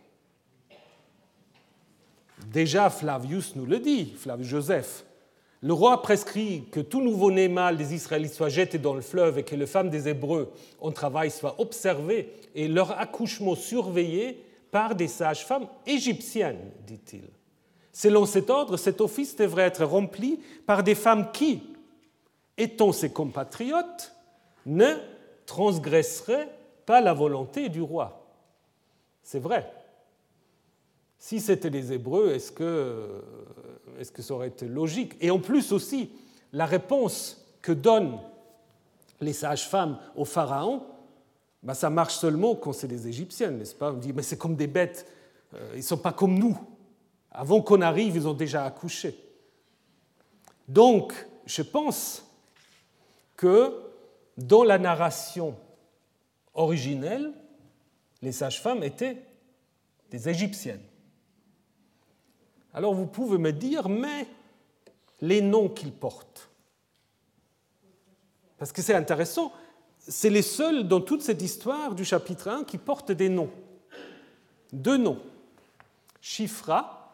[2.49, 5.05] Déjà, Flavius nous le dit, Flavius Joseph.
[5.65, 9.45] Le roi prescrit que tout nouveau-né mâle des Israélites soit jeté dans le fleuve et
[9.45, 15.09] que les femmes des Hébreux en travail soient observées et leur accouchement surveillé par des
[15.09, 17.25] sages-femmes égyptiennes, dit-il.
[17.95, 21.63] Selon cet ordre, cet office devrait être rempli par des femmes qui,
[22.59, 24.13] étant ses compatriotes,
[24.67, 24.97] ne
[25.47, 26.51] transgresseraient
[26.85, 28.27] pas la volonté du roi.
[29.23, 29.73] C'est vrai.
[31.19, 33.23] Si c'était des Hébreux, est-ce que,
[33.99, 35.15] est ça aurait été logique?
[35.21, 36.11] Et en plus aussi,
[36.53, 38.19] la réponse que donnent
[39.21, 40.83] les sages-femmes au Pharaon
[41.65, 43.91] ben, ça marche seulement quand c'est des Égyptiennes, n'est-ce pas?
[43.91, 45.07] On dit, mais c'est comme des bêtes,
[45.55, 46.59] euh, ils ne sont pas comme nous.
[47.31, 49.19] Avant qu'on arrive, ils ont déjà accouché.
[50.69, 51.15] Donc,
[51.47, 52.27] je pense
[53.35, 53.81] que
[54.37, 55.57] dans la narration
[56.53, 57.33] originelle,
[58.21, 59.23] les sages-femmes étaient
[60.11, 60.83] des Égyptiennes.
[62.75, 64.27] Alors vous pouvez me dire, mais
[65.21, 66.51] les noms qu'ils portent.
[68.59, 69.53] Parce que c'est intéressant,
[69.99, 73.51] c'est les seuls dans toute cette histoire du chapitre 1 qui portent des noms.
[74.73, 75.19] Deux noms.
[76.21, 77.05] Chifra,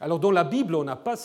[0.00, 1.16] alors dans la Bible on n'a pas,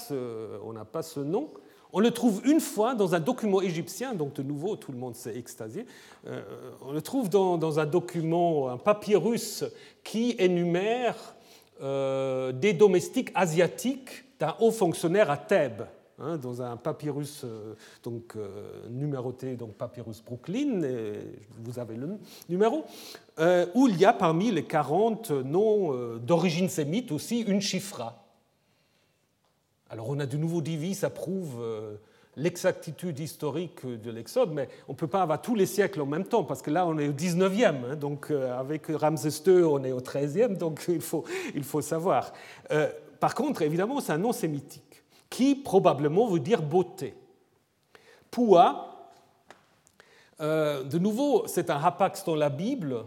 [0.92, 1.50] pas, ce nom,
[1.92, 5.16] on le trouve une fois dans un document égyptien, donc de nouveau tout le monde
[5.16, 5.88] s'est extasié.
[6.28, 6.44] Euh,
[6.84, 9.66] on le trouve dans, un document, un papyrus
[10.04, 11.16] qui énumère
[11.82, 15.84] euh, des domestiques asiatiques d'un haut fonctionnaire à Thèbes.
[16.22, 18.36] Hein, dans un papyrus euh, donc,
[18.90, 20.82] numéroté, donc papyrus Brooklyn,
[21.60, 22.84] vous avez le numéro,
[23.74, 28.26] où il y a parmi les 40 noms d'origine sémite aussi une chifra.
[29.90, 31.96] Alors on a de nouveau dit, ça prouve euh,
[32.40, 36.26] l'exactitude historique de l'Exode, mais on ne peut pas avoir tous les siècles en même
[36.26, 39.84] temps, parce que là on est au 19e, hein, donc euh, avec Ramsès II on
[39.84, 41.24] est au 13e, donc il faut,
[41.56, 42.32] il faut savoir.
[42.72, 47.14] Euh, par contre, évidemment, c'est un nom sémitique, qui probablement veut dire beauté.
[48.32, 49.12] Poua,
[50.40, 53.04] de nouveau, c'est un hapax dans la Bible.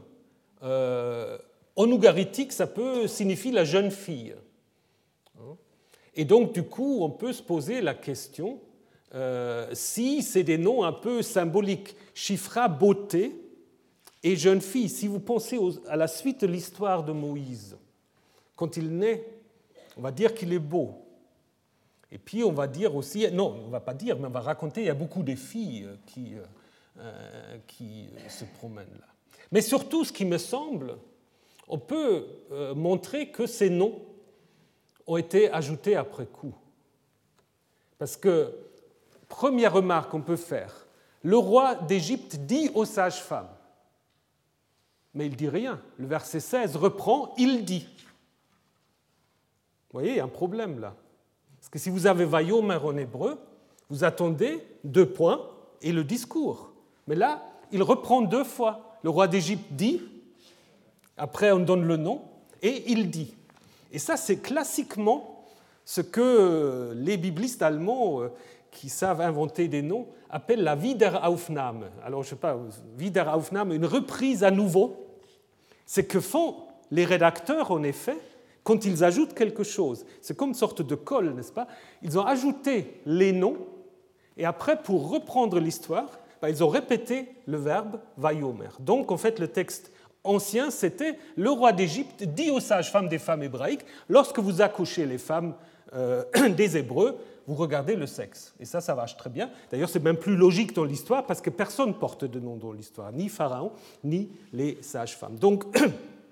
[0.60, 4.34] en ougaritique, ça peut signifier la jeune fille.
[6.14, 8.60] Et donc, du coup, on peut se poser la question
[9.14, 11.96] euh, si c'est des noms un peu symboliques.
[12.14, 13.35] Chifra, beauté,
[14.22, 14.88] et jeune fille.
[14.88, 17.77] Si vous pensez à la suite de l'histoire de Moïse,
[18.57, 19.27] quand il naît,
[19.96, 20.94] on va dire qu'il est beau.
[22.11, 24.40] Et puis on va dire aussi, non, on ne va pas dire, mais on va
[24.40, 26.35] raconter, il y a beaucoup de filles qui,
[26.98, 29.07] euh, qui se promènent là.
[29.51, 30.96] Mais surtout, ce qui me semble,
[31.68, 34.03] on peut euh, montrer que ces noms
[35.07, 36.55] ont été ajoutés après coup.
[37.98, 38.55] Parce que,
[39.32, 40.86] première remarque qu'on peut faire,
[41.22, 43.48] le roi d'Égypte dit aux sages-femmes,
[45.14, 45.80] mais il dit rien.
[45.96, 47.88] Le verset 16 reprend, il dit.
[49.88, 50.94] Vous voyez, il y a un problème là.
[51.58, 53.38] Parce que si vous avez Vayomer en hébreu,
[53.88, 55.40] vous attendez deux points
[55.80, 56.70] et le discours.
[57.06, 57.42] Mais là,
[57.72, 58.98] il reprend deux fois.
[59.02, 60.02] Le roi d'Égypte dit,
[61.16, 62.22] après on donne le nom,
[62.60, 63.34] et il dit.
[63.92, 65.46] Et ça, c'est classiquement
[65.86, 68.28] ce que les biblistes allemands euh,
[68.72, 71.90] qui savent inventer des noms appellent la Wiederaufnahme.
[72.04, 72.58] Alors, je ne sais pas,
[72.98, 75.06] Wiederaufnahme, une reprise à nouveau.
[75.87, 76.56] C'est que font
[76.90, 78.16] les rédacteurs, en effet,
[78.64, 80.04] quand ils ajoutent quelque chose.
[80.20, 81.68] C'est comme une sorte de colle, n'est-ce pas?
[82.02, 83.58] Ils ont ajouté les noms,
[84.37, 86.08] et après, pour reprendre l'histoire,
[86.40, 88.70] ben, ils ont répété le verbe vayomer.
[88.80, 89.92] Donc, en fait, le texte
[90.24, 95.18] ancien, c'était le roi d'Égypte dit aux sages-femmes des femmes hébraïques, lorsque vous accouchez les
[95.18, 95.54] femmes
[95.94, 96.24] euh,
[96.56, 98.55] des Hébreux, vous regardez le sexe.
[98.61, 99.50] Et ça, ça marche très bien.
[99.70, 103.12] D'ailleurs, c'est même plus logique dans l'histoire parce que personne porte de nom dans l'histoire,
[103.12, 103.72] ni Pharaon,
[104.05, 105.37] ni les sages-femmes.
[105.37, 105.64] Donc,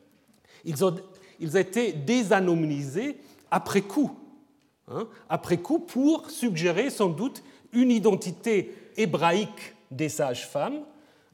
[0.65, 0.95] ils ont,
[1.41, 3.17] ils ont été désanonymisés
[3.51, 4.13] après coup.
[4.89, 7.43] Hein, après coup, pour suggérer sans doute
[7.73, 10.83] une identité hébraïque des sages-femmes,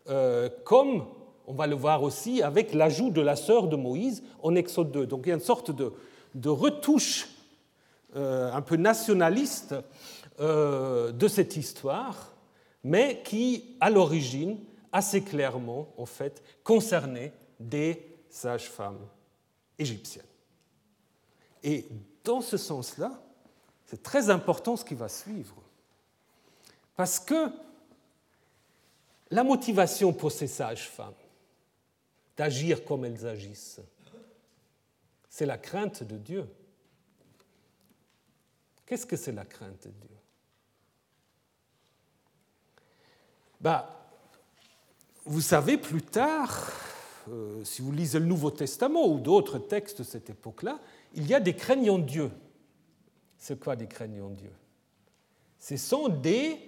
[0.09, 1.05] euh, comme
[1.47, 5.07] on va le voir aussi avec l'ajout de la sœur de Moïse en Exode 2.
[5.07, 7.36] Donc il y a une sorte de, retouche euh,
[8.17, 9.75] un peu nationaliste
[10.39, 12.33] euh, de cette histoire,
[12.85, 14.59] mais qui, à l'origine,
[14.93, 19.01] assez clairement, en fait, concernait des sages-femmes
[19.79, 20.25] égyptiennes.
[21.63, 21.87] Et
[22.23, 23.19] dans ce sens-là,
[23.87, 25.57] c'est très important ce qui va suivre.
[26.97, 27.51] Parce que
[29.31, 31.15] la motivation pour ces sages-femmes,
[32.37, 33.81] d'agir comme elles agissent.
[35.31, 36.47] C'est la crainte de Dieu.
[38.87, 40.17] Qu'est-ce que c'est la crainte de Dieu?
[43.61, 44.09] Bah,
[45.25, 46.71] Vous savez, plus tard,
[47.29, 50.79] euh, si vous lisez le Nouveau Testament ou d'autres textes de cette époque-là,
[51.15, 52.31] il y a des craignants Dieu.
[53.37, 54.53] C'est quoi des craignants Dieu?
[55.59, 56.61] Ce sont des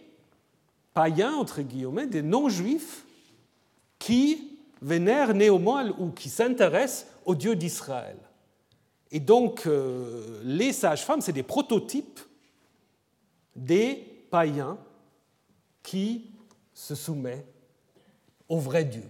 [0.92, 3.04] païens, entre guillemets, des non-juifs
[4.00, 8.18] qui vénèrent néanmoins ou qui s'intéressent au Dieu d'Israël.
[9.10, 12.20] Et donc, euh, les sages-femmes, c'est des prototypes
[13.56, 13.94] des
[14.30, 14.78] païens
[15.82, 16.30] qui
[16.74, 17.46] se soumettent
[18.48, 19.04] au vrai Dieu.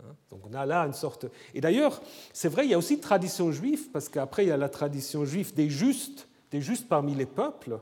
[0.00, 0.14] Hein?
[0.30, 1.26] Donc on a là une sorte...
[1.54, 2.00] Et d'ailleurs,
[2.32, 4.68] c'est vrai, il y a aussi une tradition juive, parce qu'après, il y a la
[4.68, 7.78] tradition juive des justes, des justes parmi les peuples,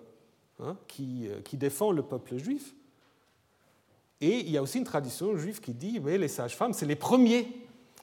[0.61, 2.75] hein, qui, euh, qui défend le peuple juif.
[4.21, 6.97] Et il y a aussi une tradition juive qui dit que les sages-femmes, c'est les
[6.97, 7.49] premiers,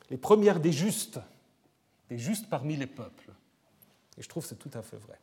[0.10, 1.20] les premières des justes,
[2.10, 3.32] des justes parmi les peuples.
[4.18, 5.20] Et je trouve que c'est tout à fait vrai.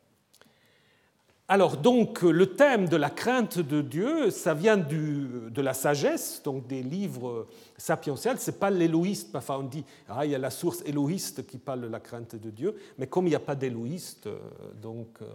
[1.49, 6.67] Alors donc le thème de la crainte de Dieu, ça vient de la sagesse, donc
[6.67, 8.39] des livres sapientiels.
[8.39, 9.35] C'est pas l'éloïste.
[9.35, 12.37] Enfin, on dit ah, il y a la source éloïste qui parle de la crainte
[12.37, 14.39] de Dieu, mais comme il n'y a pas d'éloïste, euh,
[14.81, 15.27] donc euh,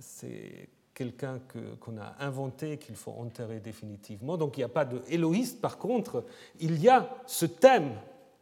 [0.00, 1.40] c'est quelqu'un
[1.80, 4.38] qu'on a inventé qu'il faut enterrer définitivement.
[4.38, 5.60] Donc il n'y a pas d'éloïste.
[5.60, 6.24] Par contre,
[6.60, 7.92] il y a ce thème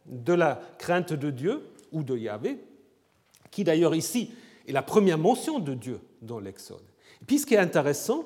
[0.06, 2.58] de la crainte de Dieu ou de Yahvé,
[3.50, 4.34] qui d'ailleurs ici
[4.68, 6.84] est la première mention de Dieu dans l'Exode.
[7.26, 8.24] Puis ce qui est intéressant,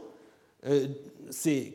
[0.66, 0.88] euh,
[1.30, 1.74] c'est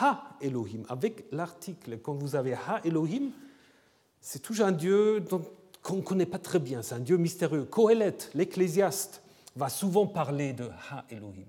[0.00, 1.98] Ha Elohim, avec l'article.
[1.98, 3.30] Quand vous avez Ha Elohim,
[4.20, 5.24] c'est toujours un Dieu
[5.82, 7.64] qu'on ne connaît pas très bien, c'est un Dieu mystérieux.
[7.64, 9.22] Kohelet, l'ecclésiaste,
[9.56, 11.46] va souvent parler de Ha Elohim.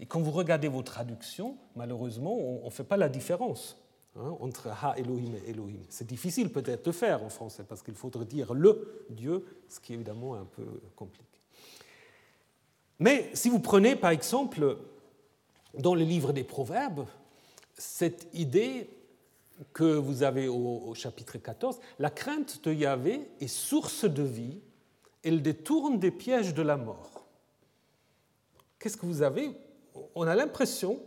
[0.00, 3.76] Et quand vous regardez vos traductions, malheureusement, on ne fait pas la différence
[4.16, 5.82] hein, entre Ha Elohim et Elohim.
[5.88, 9.92] C'est difficile peut-être de faire en français parce qu'il faudrait dire le Dieu, ce qui
[9.92, 10.64] est évidemment un peu
[10.96, 11.24] compliqué.
[12.98, 14.78] Mais si vous prenez par exemple
[15.74, 17.06] dans le livre des Proverbes,
[17.76, 18.88] cette idée
[19.72, 24.60] que vous avez au, chapitre 14, la crainte de Yahvé est source de vie,
[25.22, 27.24] elle détourne des pièges de la mort.
[28.78, 29.52] Qu'est-ce que vous avez?
[30.14, 31.00] On a l'impression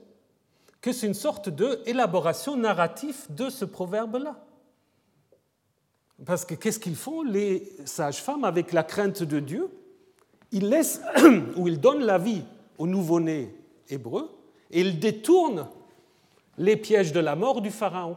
[0.88, 4.41] que c'est une sorte d'élaboration narrative de ce proverbe-là.
[6.25, 9.69] Parce que qu'est-ce qu'ils font, les sages-femmes, avec la crainte de Dieu?
[10.53, 11.01] Il laisse
[11.57, 12.41] ou il donne la vie
[12.77, 13.53] au nouveau-né
[13.89, 14.29] hébreu
[14.71, 15.67] et il détourne
[16.57, 18.15] les pièges de la mort du pharaon.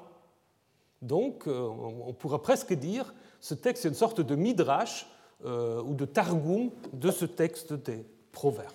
[1.03, 1.69] Donc, euh,
[2.07, 5.09] on pourrait presque dire ce texte est une sorte de midrash
[5.45, 8.71] euh, ou de targum de ce texte des proverbes.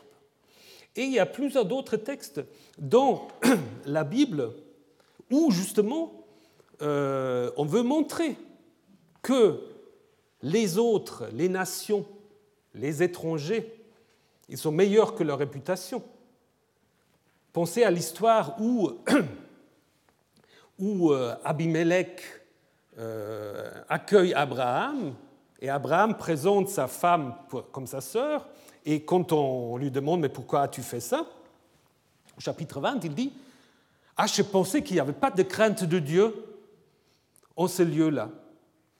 [0.95, 2.41] Et il y a plusieurs d'autres textes
[2.77, 3.27] dans
[3.85, 4.51] la Bible
[5.31, 6.25] où justement
[6.81, 8.37] euh, on veut montrer
[9.21, 9.59] que
[10.41, 12.05] les autres, les nations,
[12.73, 13.73] les étrangers,
[14.47, 16.03] ils sont meilleurs que leur réputation.
[17.51, 18.91] Pensez à l'histoire où,
[20.79, 22.21] où euh, Abimelech
[22.97, 25.15] euh, accueille Abraham
[25.59, 27.33] et Abraham présente sa femme
[27.71, 28.47] comme sa sœur
[28.85, 31.25] et quand on lui demande mais pourquoi as-tu fait ça?
[32.37, 33.33] Au chapitre 20, il dit
[34.17, 36.33] Ah, je pensais qu'il n'y avait pas de crainte de Dieu
[37.55, 38.29] en ce lieu-là.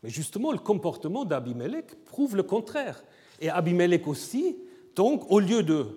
[0.03, 3.03] Mais justement, le comportement d'Abimelech prouve le contraire.
[3.39, 4.57] Et Abimelech aussi,
[4.95, 5.87] donc, au lieu de,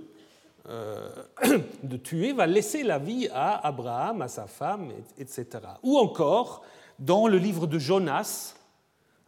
[0.69, 1.09] euh,
[1.83, 5.47] de tuer, va laisser la vie à Abraham, à sa femme, etc.
[5.83, 6.65] Ou encore,
[6.99, 8.55] dans le livre de Jonas,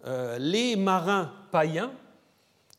[0.07, 1.93] euh, les marins païens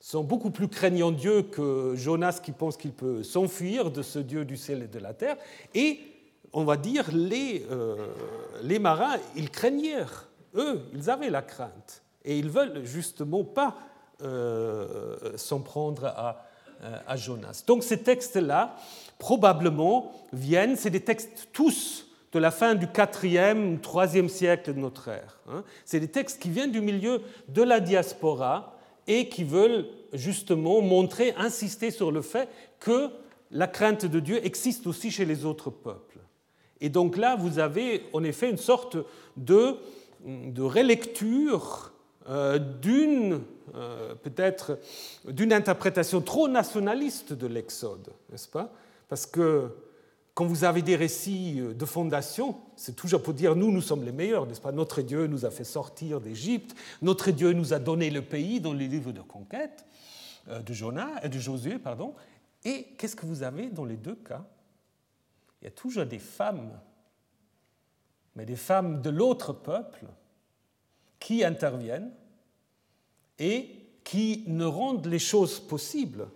[0.02, 4.44] sont beaucoup plus craignants Dieu que Jonas qui pense qu'il peut s'enfuir de ce Dieu
[4.44, 5.38] du ciel et de la terre.
[5.76, 6.00] Et
[6.54, 8.08] on va dire, les, euh,
[8.64, 12.02] les marins, ils craignèrent, eux, ils avaient la crainte.
[12.26, 13.78] Et ils veulent justement pas
[14.24, 16.46] euh, s'en prendre à,
[16.84, 17.64] euh, à Jonas.
[17.68, 18.76] Donc ces textes-là,
[19.20, 25.10] probablement, viennent, c'est des textes tous de la fin du 4e, 3e siècle de notre
[25.10, 25.40] ère.
[25.48, 25.64] Hein.
[25.86, 28.78] C'est des textes qui viennent du milieu de la diaspora
[29.08, 32.50] et qui veulent justement montrer, insister sur le fait
[32.80, 33.10] que
[33.52, 36.20] la crainte de Dieu existe aussi chez les autres peuples.
[36.80, 38.98] Et donc là, vous avez en effet une sorte
[39.38, 39.76] de,
[40.26, 41.94] de relecture
[42.28, 43.42] euh, d'une
[43.76, 44.80] euh, peut-être
[45.26, 48.74] d'une interprétation trop nationaliste de l'Exode, n'est-ce pas?
[49.08, 49.70] Parce que
[50.34, 54.14] quand vous avez des récits de fondation, c'est toujours pour dire nous, nous sommes les
[54.14, 54.72] meilleurs, n'est-ce pas?
[54.72, 58.74] Notre Dieu nous a fait sortir d'Égypte, notre Dieu nous a donné le pays dans
[58.74, 59.86] les livres de conquête
[60.48, 62.16] euh, de Jonas et de Josué, pardon.
[62.64, 64.46] Et qu'est-ce que vous avez dans les deux cas?
[65.62, 66.80] Il y a toujours des femmes,
[68.36, 70.06] mais des femmes de l'autre peuple
[71.20, 72.12] qui interviennent
[73.38, 76.28] et qui ne rendent les choses possibles.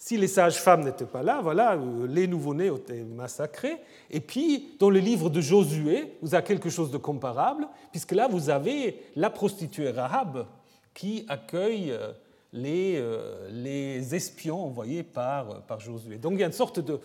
[0.00, 3.78] Si les sages-femmes n'étaient pas là, voilà, euh, les nouveau-nés été massacrés.
[4.10, 8.28] Et puis, dans le livre de Josué, vous avez quelque chose de comparable, puisque là,
[8.28, 10.46] vous avez la prostituée Rahab
[10.94, 12.12] qui accueille euh,
[12.52, 16.18] les, euh, les espions envoyés par, par Josué.
[16.18, 17.00] Donc, il y a une sorte de,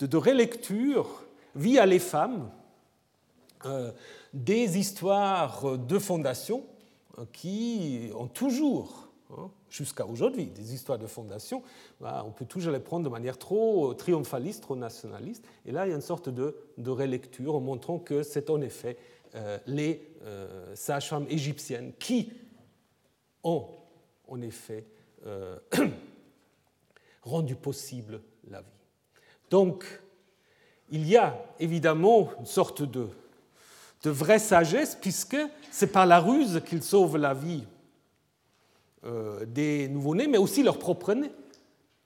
[0.00, 1.24] de, relecture
[1.54, 2.48] via les femmes
[4.32, 6.62] des histoires de fondation
[7.32, 11.62] qui ont toujours, hein, jusqu'à aujourd'hui, des histoires de fondation,
[12.00, 15.44] bah, on peut toujours les prendre de manière trop triomphaliste, trop nationaliste.
[15.66, 18.60] Et là, il y a une sorte de, de relecture en montrant que c'est en
[18.60, 18.96] effet
[19.34, 22.32] euh, les euh, sages-femmes égyptiennes qui
[23.44, 23.66] ont
[24.26, 24.86] en effet
[25.26, 25.58] euh,
[27.22, 28.66] rendu possible la vie.
[29.50, 29.84] Donc,
[30.90, 33.08] il y a évidemment une sorte de
[34.02, 35.36] de vraie sagesse, puisque
[35.70, 37.64] c'est par la ruse qu'ils sauvent la vie
[39.46, 41.14] des nouveau-nés, mais aussi leur propre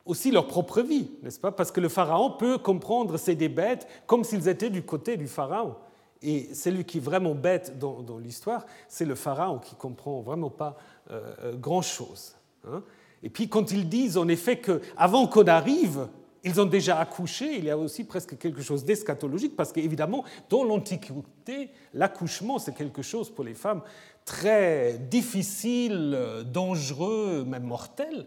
[0.05, 1.53] aussi leur propre vie, n'est-ce pas?
[1.53, 5.28] Parce que le pharaon peut comprendre ces des bêtes comme s'ils étaient du côté du
[5.28, 5.76] pharaon.
[6.22, 10.76] Et celui qui est vraiment bête dans, l'histoire, c'est le pharaon qui comprend vraiment pas
[11.11, 12.36] euh, euh, grand-chose.
[12.66, 12.82] Hein.
[13.24, 16.09] Et puis quand ils disent en effet qu'avant qu'on arrive,
[16.45, 20.64] ils ont déjà accouché, il y a aussi presque quelque chose d'eschatologique, parce qu'évidemment, dans
[20.64, 23.82] l'Antiquité, l'accouchement, c'est quelque chose pour les femmes
[24.24, 28.26] très difficile, dangereux, même mortel.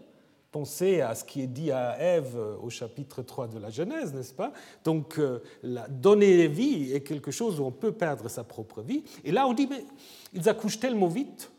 [0.52, 4.32] Pensez à ce qui est dit à Ève au chapitre 3 de la Genèse, n'est-ce
[4.32, 4.52] pas?
[4.84, 9.04] Donc, euh, la, donner vie est quelque chose où on peut perdre sa propre vie.
[9.24, 9.84] Et là, on dit, mais
[10.32, 11.50] ils accouchent tellement vite.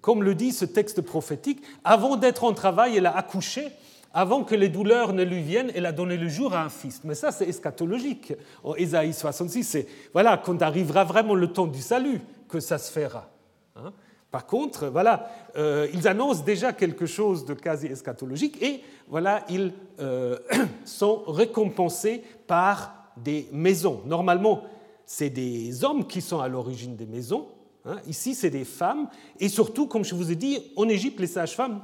[0.00, 3.68] Comme le dit ce texte prophétique, avant d'être en travail, elle a accouché
[4.12, 7.02] avant que les douleurs ne lui viennent, elle a donné le jour à un fils.
[7.04, 8.32] Mais ça, c'est eschatologique.
[8.64, 12.90] En Ésaïe 66, c'est voilà, quand arrivera vraiment le temps du salut que ça se
[12.90, 13.28] fera.
[13.76, 13.92] Hein.
[14.30, 19.72] Par contre, voilà, euh, ils annoncent déjà quelque chose de quasi eschatologique et voilà, ils
[20.00, 20.38] euh,
[20.84, 24.02] sont récompensés par des maisons.
[24.04, 24.62] Normalement,
[25.06, 27.46] c'est des hommes qui sont à l'origine des maisons.
[27.86, 27.96] Hein.
[28.06, 29.08] Ici, c'est des femmes.
[29.40, 31.80] Et surtout, comme je vous ai dit, en Égypte, les sages-femmes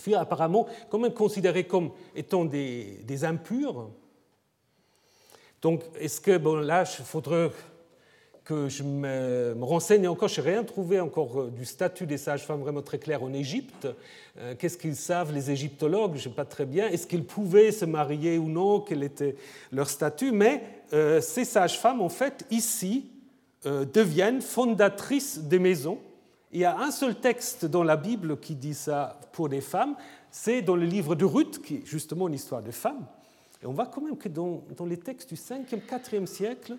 [0.00, 3.90] furent apparemment quand même considérés comme étant des, impurs.
[5.62, 7.50] Donc, est-ce que, bon, là, il faudrait
[8.44, 12.60] que je me, renseigne encore, je n'ai rien trouvé encore euh, du statut des sages-femmes
[12.60, 13.86] vraiment très clair en Égypte.
[14.38, 16.12] Euh, qu'est-ce qu'ils savent, les égyptologues?
[16.14, 16.88] Je ne sais pas très bien.
[16.88, 18.80] Est-ce qu'ils pouvaient se marier ou non?
[18.80, 19.36] Quel était
[19.70, 20.32] leur statut?
[20.32, 23.10] Mais euh, ces sages-femmes, en fait, ici,
[23.62, 25.98] deviennent fondatrices des maisons
[26.52, 29.94] il y a un seul texte dans la Bible qui dit ça pour les femmes,
[30.30, 33.06] c'est dans le livre de Ruth, qui est justement une histoire de femmes.
[33.62, 36.76] Et on voit quand même que dans, les textes du 5e, 4e siècle,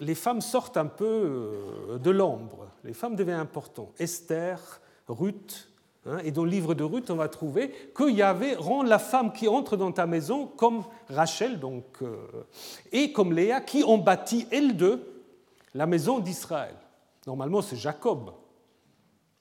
[0.00, 2.68] les femmes sortent un peu euh, de l'ombre.
[2.84, 3.92] Les femmes deviennent importantes.
[3.98, 4.58] Esther,
[5.06, 5.70] Ruth,
[6.06, 9.32] hein, et dans le livre de Ruth, on va trouver que Yahvé rend la femme
[9.32, 12.16] qui entre dans ta maison comme Rachel donc, euh,
[12.90, 15.22] et comme Léa, qui ont bâti, elles deux,
[15.74, 16.74] la maison d'Israël.
[17.26, 18.32] Normalement, c'est Jacob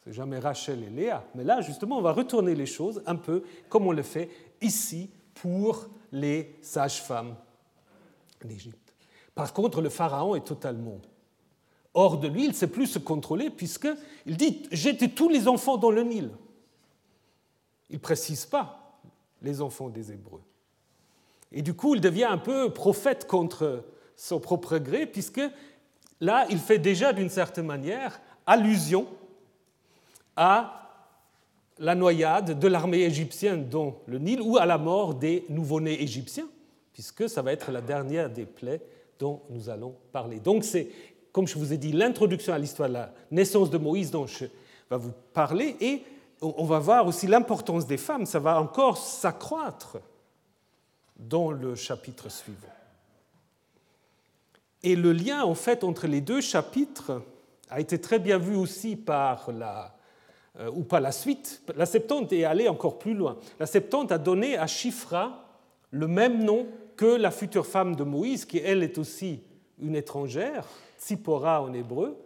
[0.03, 1.23] c'est jamais Rachel et Léa.
[1.35, 4.29] Mais là, justement, on va retourner les choses un peu comme on le fait
[4.61, 7.35] ici pour les sages-femmes
[8.43, 8.93] d'Égypte.
[9.35, 10.99] Par contre, le Pharaon est totalement
[11.93, 15.77] hors de lui, il ne sait plus se contrôler puisqu'il dit J'étais tous les enfants
[15.77, 16.31] dans le Nil.
[17.89, 18.99] Il ne précise pas
[19.41, 20.41] les enfants des Hébreux.
[21.51, 23.83] Et du coup, il devient un peu prophète contre
[24.15, 25.41] son propre gré, puisque
[26.21, 29.07] là, il fait déjà d'une certaine manière allusion
[30.43, 30.89] à
[31.77, 36.47] la noyade de l'armée égyptienne dans le Nil ou à la mort des nouveau-nés égyptiens,
[36.93, 38.81] puisque ça va être la dernière des plaies
[39.19, 40.39] dont nous allons parler.
[40.39, 40.89] Donc c'est,
[41.31, 44.45] comme je vous ai dit, l'introduction à l'histoire de la naissance de Moïse dont je
[44.45, 46.01] vais vous parler, et
[46.41, 49.99] on va voir aussi l'importance des femmes, ça va encore s'accroître
[51.17, 52.67] dans le chapitre suivant.
[54.81, 57.21] Et le lien en fait entre les deux chapitres
[57.69, 59.95] a été très bien vu aussi par la
[60.73, 61.63] ou pas la suite.
[61.75, 63.37] La Septante est allée encore plus loin.
[63.59, 65.45] La Septante a donné à Chifra
[65.91, 69.41] le même nom que la future femme de Moïse, qui elle est aussi
[69.81, 70.67] une étrangère,
[70.99, 72.17] Tsipora en hébreu,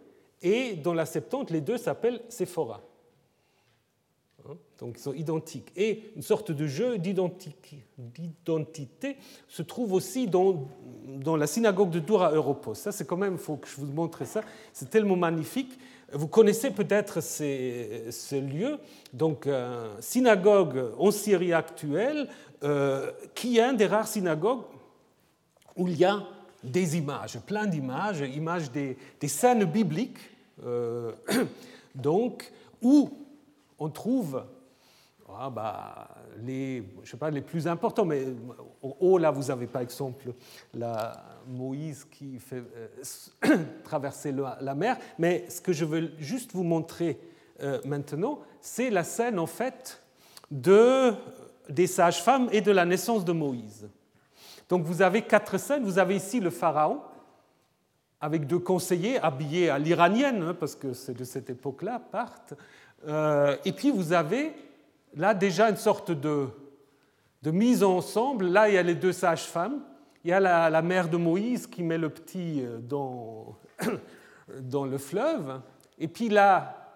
[0.42, 2.82] et dans la Septante, les deux s'appellent Sephora.
[4.48, 4.56] Hein?
[4.78, 5.72] Donc ils sont identiques.
[5.76, 7.84] Et une sorte de jeu d'identité
[9.48, 10.68] se trouve aussi dans,
[11.36, 12.74] la synagogue de Dura Europos.
[12.74, 15.78] Ça, c'est quand même, il faut que je vous montre ça, c'est tellement magnifique.
[16.12, 18.78] Vous connaissez peut-être ce lieu,
[19.12, 22.28] donc euh, synagogue en Syrie actuelle,
[22.62, 24.62] euh, qui est un des rares synagogues
[25.74, 26.22] où il y a
[26.62, 28.96] des images, plein d'images, images des,
[29.26, 30.18] scènes bibliques,
[30.64, 31.12] euh,
[31.94, 33.10] donc, où
[33.78, 34.44] on trouve
[35.28, 36.08] ah, bah,
[36.44, 38.24] les, je sais pas, les plus importants, mais
[38.82, 40.32] au haut, là, vous avez par exemple
[40.74, 46.64] la Moïse qui fait euh, traverser la mer, mais ce que je veux juste vous
[46.64, 47.18] montrer
[47.62, 50.02] euh, maintenant, c'est la scène, en fait,
[50.50, 51.12] de,
[51.68, 53.88] des sages-femmes et de la naissance de Moïse.
[54.68, 57.00] Donc vous avez quatre scènes, vous avez ici le Pharaon,
[58.20, 62.54] avec deux conseillers habillés à l'iranienne, hein, parce que c'est de cette époque-là, partent,
[63.06, 64.52] euh, et puis vous avez
[65.16, 66.48] là déjà une sorte de,
[67.42, 68.46] de mise ensemble.
[68.46, 69.82] Là, il y a les deux sages-femmes.
[70.24, 73.56] Il y a la, mère de Moïse qui met le petit euh, dans,
[74.60, 75.60] dans le fleuve.
[75.98, 76.86] Et puis là,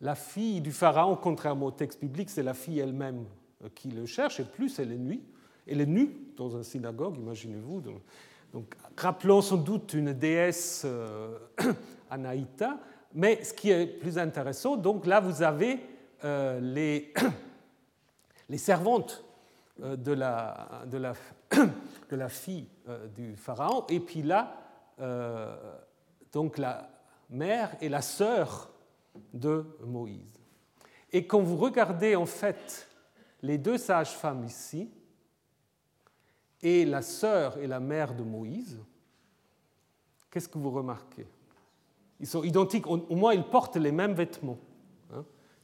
[0.00, 3.24] la fille du Pharaon, contrairement au texte biblique, c'est la fille elle-même
[3.64, 5.22] euh, qui le cherche, et plus elle est nue.
[5.66, 7.80] Elle est nue dans une synagogue, imaginez-vous.
[7.80, 8.00] Donc,
[8.52, 11.38] donc, rappelant sans doute une déesse euh,
[12.10, 12.78] Anaïta.
[13.14, 15.80] Mais ce qui est plus intéressant, donc là, vous avez
[16.24, 17.12] euh, les
[18.48, 19.24] les servantes
[19.78, 21.14] de la, de la,
[22.10, 22.68] de la fille
[23.16, 24.54] du pharaon, et puis là,
[26.30, 26.90] donc la
[27.30, 28.70] mère et la sœur
[29.32, 30.38] de Moïse.
[31.10, 32.88] Et quand vous regardez en fait
[33.40, 34.90] les deux sages-femmes ici,
[36.62, 38.80] et la sœur et la mère de Moïse,
[40.30, 41.26] qu'est-ce que vous remarquez?
[42.20, 44.58] Ils sont identiques, au moins ils portent les mêmes vêtements.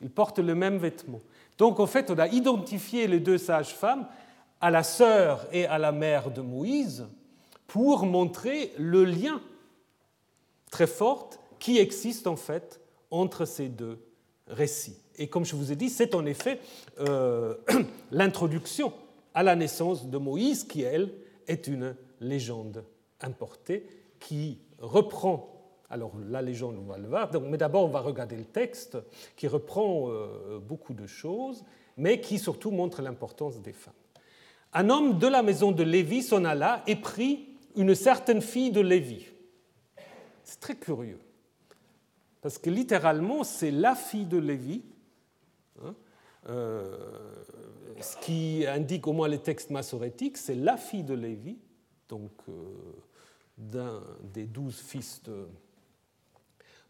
[0.01, 1.21] Ils portent le même vêtement.
[1.59, 4.07] Donc en fait, on a identifié les deux sages-femmes
[4.61, 7.07] à la sœur et à la mère de Moïse
[7.67, 9.41] pour montrer le lien
[10.71, 12.81] très fort qui existe en fait
[13.11, 13.99] entre ces deux
[14.47, 15.01] récits.
[15.17, 16.61] Et comme je vous ai dit, c'est en effet
[17.01, 17.55] euh,
[18.13, 18.93] l'introduction
[19.35, 21.13] à la naissance de Moïse qui, elle,
[21.47, 22.85] est une légende
[23.21, 23.87] importée
[24.21, 25.58] qui reprend,
[25.91, 28.99] alors la légende, on va le voir, mais d'abord on va regarder le texte
[29.37, 31.65] qui reprend euh, beaucoup de choses,
[31.97, 33.95] mais qui surtout montre l'importance des femmes.
[34.75, 38.81] Un homme de la maison de Lévi s'en alla et prit une certaine fille de
[38.81, 39.27] Lévi.
[40.45, 41.21] C'est très curieux.
[42.43, 44.83] Parce que littéralement, c'est la fille de Lévi,
[45.83, 45.95] hein,
[46.49, 46.97] euh,
[48.01, 51.59] ce qui indique au moins les textes massorétiques, c'est la fille de Lévi,
[52.09, 52.53] donc euh,
[53.57, 55.49] d'un des douze fils de,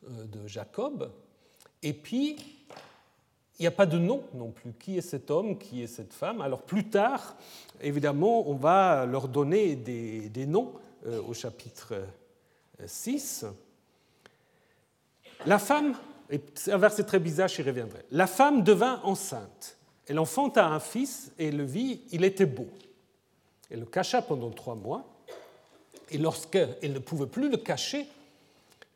[0.03, 1.11] de Jacob.
[1.83, 2.37] Et puis,
[3.59, 4.73] il n'y a pas de nom non plus.
[4.73, 5.59] Qui est cet homme?
[5.59, 6.41] Qui est cette femme?
[6.41, 7.37] Alors plus tard,
[7.81, 10.73] évidemment, on va leur donner des, des noms
[11.27, 11.95] au chapitre
[12.85, 13.47] 6.
[15.47, 15.95] La femme,
[16.31, 18.05] et c'est un verset très bizarre, j'y reviendrai.
[18.11, 19.77] La femme devint enceinte.
[20.07, 22.69] Elle enfanta un fils et le vit, il était beau.
[23.71, 25.05] Elle le cacha pendant trois mois.
[26.11, 28.07] Et lorsqu'elle ne pouvait plus le cacher,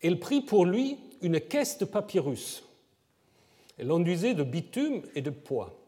[0.03, 2.65] elle prit pour lui une caisse de papyrus.
[3.79, 5.79] Elle l'enduisait de bitume et de poids.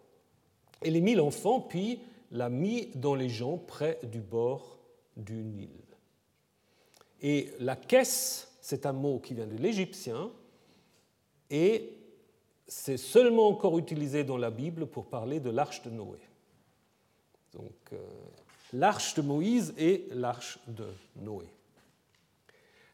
[0.80, 2.00] Elle y mit l'enfant, puis
[2.30, 4.78] l'a mis dans les gens près du bord
[5.16, 5.70] du Nil.
[7.22, 10.30] Et la caisse, c'est un mot qui vient de l'égyptien,
[11.50, 11.90] et
[12.66, 16.18] c'est seulement encore utilisé dans la Bible pour parler de l'arche de Noé.
[17.52, 17.96] Donc, euh,
[18.72, 20.86] l'arche de Moïse et l'arche de
[21.16, 21.46] Noé.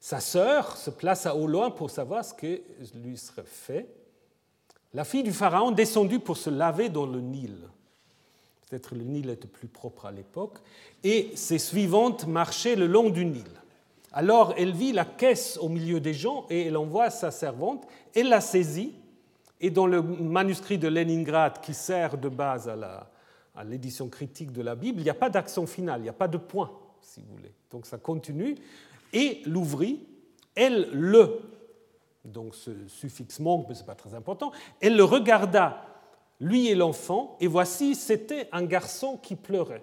[0.01, 2.62] Sa sœur se plaça au loin pour savoir ce que
[2.94, 3.86] lui serait fait.
[4.94, 7.68] La fille du Pharaon descendit pour se laver dans le Nil.
[8.68, 10.59] Peut-être le Nil était plus propre à l'époque.
[11.05, 13.51] Et ses suivantes marchaient le long du Nil.
[14.12, 18.28] Alors elle vit la caisse au milieu des gens et elle envoie sa servante, elle
[18.28, 18.94] la saisit,
[19.61, 24.74] et dans le manuscrit de Leningrad qui sert de base à l'édition critique de la
[24.74, 26.72] Bible, il n'y a pas d'accent final, il n'y a pas de point,
[27.03, 27.53] si vous voulez.
[27.70, 28.57] Donc ça continue,
[29.13, 30.07] et l'ouvrit,
[30.55, 31.41] elle le,
[32.25, 35.85] donc ce suffixe manque, mais ce n'est pas très important, elle le regarda,
[36.41, 39.83] lui et l'enfant, et voici, c'était un garçon qui pleurait.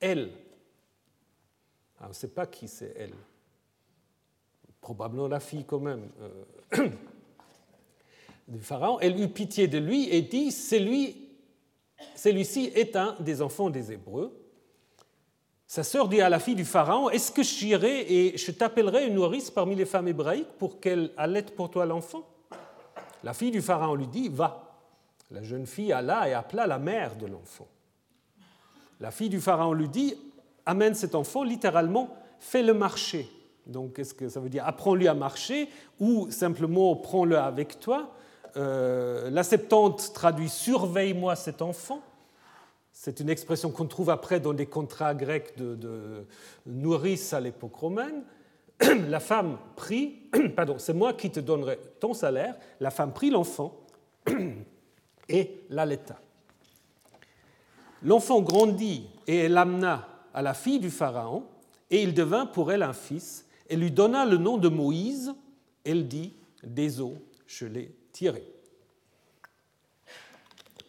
[0.00, 0.30] Elle,
[2.00, 3.14] ah, on ne sait pas qui c'est elle.
[4.80, 6.88] Probablement la fille quand même euh,
[8.48, 9.00] du Pharaon.
[9.00, 11.28] Elle eut pitié de lui et dit, celui,
[12.14, 14.47] celui-ci est un des enfants des Hébreux.
[15.70, 19.16] Sa sœur dit à la fille du Pharaon, est-ce que j'irai et je t'appellerai une
[19.16, 22.26] nourrice parmi les femmes hébraïques pour qu'elle allaite pour toi l'enfant?
[23.22, 24.78] La fille du Pharaon lui dit, va.
[25.30, 27.68] La jeune fille alla et appela la mère de l'enfant.
[28.98, 30.14] La fille du Pharaon lui dit,
[30.64, 33.28] amène cet enfant, littéralement, fais-le marcher.
[33.66, 34.66] Donc, qu'est-ce que ça veut dire?
[34.66, 35.68] Apprends-lui à marcher
[36.00, 38.14] ou simplement prends-le avec toi.
[38.56, 42.00] Euh, la Septante traduit surveille-moi cet enfant.
[43.00, 46.26] C'est une expression qu'on trouve après dans des contrats grecs de, de
[46.66, 48.24] nourrice à l'époque romaine.
[48.80, 50.22] La femme prit,
[50.56, 52.56] pardon, c'est moi qui te donnerai ton salaire.
[52.80, 53.86] La femme prit l'enfant
[55.28, 56.20] et l'allaita.
[58.02, 61.44] L'enfant grandit et elle l'amena à la fille du Pharaon,
[61.92, 65.32] et il devint pour elle un fils, et lui donna le nom de Moïse.
[65.84, 66.34] Elle dit,
[66.64, 67.14] des eaux,
[67.46, 68.42] je l'ai tiré.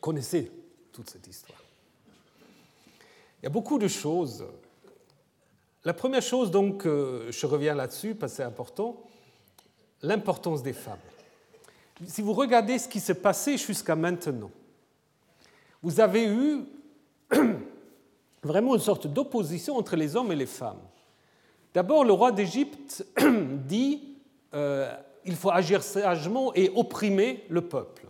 [0.01, 0.51] connaissez
[0.91, 1.58] toute cette histoire.
[3.39, 4.45] Il y a beaucoup de choses.
[5.85, 9.01] La première chose, donc, je reviens là-dessus parce que c'est important,
[10.01, 10.99] l'importance des femmes.
[12.05, 14.51] Si vous regardez ce qui s'est passé jusqu'à maintenant,
[15.81, 16.65] vous avez eu
[18.43, 20.81] vraiment une sorte d'opposition entre les hommes et les femmes.
[21.73, 23.05] D'abord, le roi d'Égypte
[23.67, 24.15] dit
[24.53, 24.93] euh,
[25.25, 28.07] il faut agir sagement et opprimer le peuple.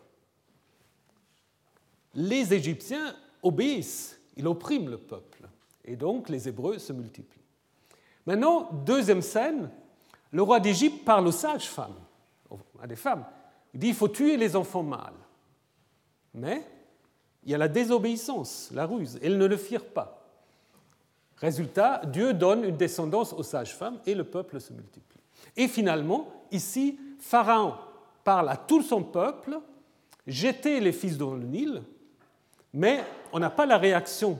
[2.13, 5.47] Les Égyptiens obéissent, ils oppriment le peuple,
[5.83, 7.41] et donc les Hébreux se multiplient.
[8.25, 9.69] Maintenant, deuxième scène,
[10.31, 11.99] le roi d'Égypte parle aux sages-femmes,
[12.81, 13.25] à des femmes.
[13.73, 15.13] Il dit il faut tuer les enfants mâles.
[16.33, 16.65] Mais
[17.43, 19.19] il y a la désobéissance, la ruse.
[19.21, 20.25] Elles ne le firent pas.
[21.37, 25.21] Résultat, Dieu donne une descendance aux sages-femmes et le peuple se multiplie.
[25.57, 27.73] Et finalement, ici, Pharaon
[28.23, 29.59] parle à tout son peuple,
[30.27, 31.83] jetez les fils dans le Nil,
[32.73, 34.39] mais on n'a pas la réaction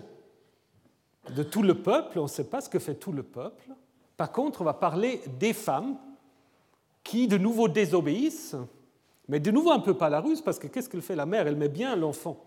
[1.35, 3.71] de tout le peuple, on ne sait pas ce que fait tout le peuple.
[4.17, 5.97] Par contre, on va parler des femmes
[7.03, 8.55] qui de nouveau désobéissent,
[9.27, 11.47] mais de nouveau un peu pas la ruse, parce que qu'est-ce qu'elle fait la mère?
[11.47, 12.43] Elle met bien l'enfant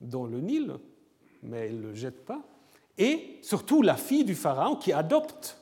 [0.00, 0.74] dans le Nil,
[1.42, 2.42] mais elle ne le jette pas.
[2.98, 5.58] Et surtout la fille du Pharaon qui adopte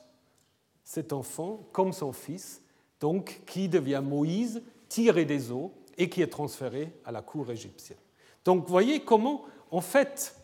[0.83, 2.61] cet enfant comme son fils,
[2.99, 7.97] donc qui devient Moïse, tiré des eaux et qui est transféré à la cour égyptienne.
[8.45, 10.35] Donc voyez comment, en fait,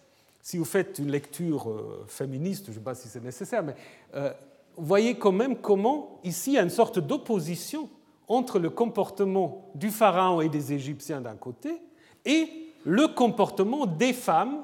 [0.45, 3.75] si vous faites une lecture euh, féministe, je ne sais pas si c'est nécessaire, mais
[4.13, 4.31] euh,
[4.77, 7.89] voyez quand même comment ici il y a une sorte d'opposition
[8.27, 11.81] entre le comportement du Pharaon et des Égyptiens d'un côté
[12.25, 12.47] et
[12.83, 14.63] le comportement des femmes,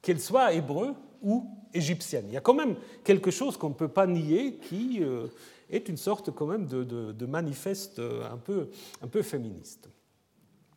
[0.00, 2.24] qu'elles soient hébreux ou égyptiennes.
[2.28, 5.26] Il y a quand même quelque chose qu'on ne peut pas nier qui euh,
[5.68, 8.68] est une sorte quand même de, manifeste un peu,
[9.02, 9.90] un peu féministe.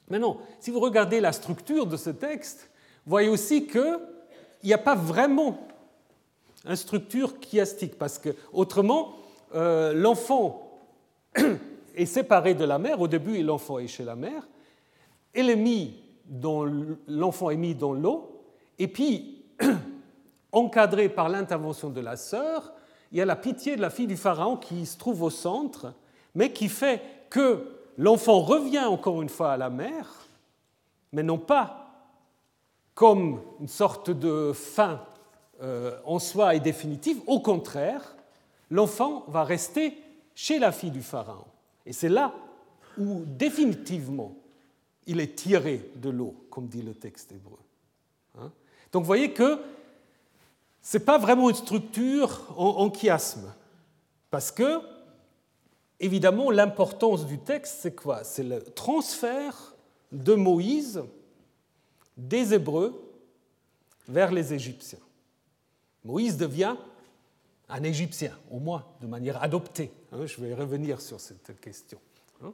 [0.10, 2.70] Maintenant, si vous regardez la structure de ce texte,
[3.06, 4.00] vous voyez aussi qu'il
[4.64, 5.60] n'y a pas vraiment
[6.66, 9.16] une structure chiastique, parce que autrement,
[9.56, 10.80] euh, l'enfant
[11.96, 13.00] est séparé de la mère.
[13.02, 14.48] Au début, l'enfant est chez la mère.
[15.34, 16.08] Est mis
[17.08, 18.42] l'enfant est mis dans l'eau,
[18.80, 19.46] et puis
[20.52, 22.74] encadré par l'intervention de la sœur,
[23.12, 25.94] il y a la pitié de la fille du pharaon qui se trouve au centre,
[26.36, 30.28] mais qui fait que l'enfant revient encore une fois à la mère,
[31.12, 31.84] mais non pas
[32.94, 35.02] comme une sorte de fin
[35.62, 37.20] euh, en soi et définitive.
[37.28, 38.16] Au contraire,
[38.72, 39.98] l'enfant va rester
[40.34, 41.46] chez la fille du Pharaon.
[41.86, 42.34] Et c'est là
[42.98, 44.36] où définitivement
[45.06, 47.60] il est tiré de l'eau, comme dit le texte hébreu.
[48.40, 48.52] Hein.
[48.92, 49.60] Donc vous voyez que
[50.82, 53.54] ce n'est pas vraiment une structure en chiasme,
[54.30, 54.82] parce que
[56.00, 58.24] évidemment, l'importance du texte, c'est quoi?
[58.24, 59.76] C'est le transfert
[60.12, 61.04] de Moïse
[62.16, 63.02] des Hébreux
[64.08, 65.00] vers les Égyptiens.
[66.04, 66.76] Moïse devient
[67.70, 69.92] un Égyptien, au moins de manière adoptée.
[70.12, 72.00] Hein, je vais revenir sur cette question.
[72.44, 72.54] Hein.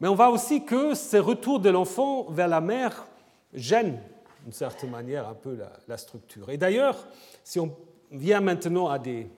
[0.00, 3.06] Mais on voit aussi que ces retours de l'enfant vers la mère
[3.54, 3.98] gênent
[4.42, 5.58] d'une certaine manière un peu
[5.88, 6.50] la, structure.
[6.50, 7.08] Et d'ailleurs,
[7.42, 7.74] si on
[8.12, 9.28] vient maintenant à des,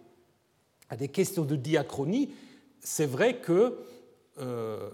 [0.90, 2.34] à des questions de diachronie,
[2.80, 3.78] c'est vrai que,
[4.38, 4.90] euh,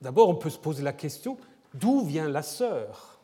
[0.00, 1.38] d'abord, on peut se poser la question,
[1.74, 3.20] d'où vient la sœur?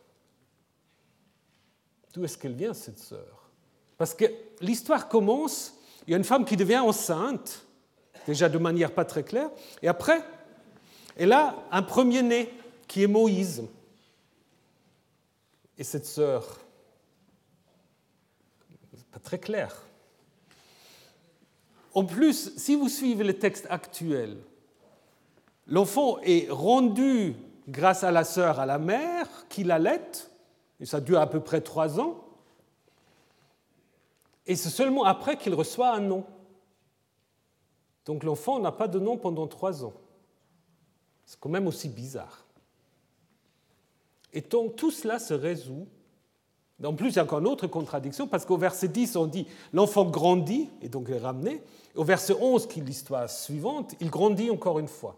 [2.13, 3.51] D'où est-ce qu'elle vient, cette sœur?
[3.99, 4.25] Parce que
[4.61, 5.75] l'histoire commence,
[6.07, 7.65] il y a une femme qui devient enceinte,
[8.27, 9.51] déjà de manière pas très claire,
[9.83, 10.23] et après,
[11.17, 12.53] elle a un premier-né
[12.87, 13.65] qui est Moïse.
[15.79, 16.61] Et cette sœur,
[19.13, 19.86] pas très clair.
[21.97, 24.37] En plus, si vous suivez le texte actuel,
[25.67, 27.35] l'enfant est rendu
[27.69, 30.11] grâce à la sœur à la mère qui l'allait,
[30.79, 32.23] et ça dure à peu près trois ans,
[34.47, 36.27] et c'est seulement après qu'il reçoit un nom.
[38.05, 39.95] Donc l'enfant n'a pas de nom pendant trois ans.
[41.25, 42.45] C'est quand même aussi bizarre.
[44.35, 45.89] Et donc tout cela se résout
[46.85, 49.47] en plus, il y a encore une autre contradiction, parce qu'au verset 10, on dit
[49.73, 51.63] l'enfant grandit, et donc est ramené.
[51.97, 55.17] Au verset 11, qui est l'histoire suivante, il grandit encore une fois.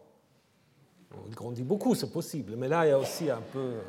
[1.27, 3.83] il grandit beaucoup, c'est possible, mais là, il y a aussi un peu euh,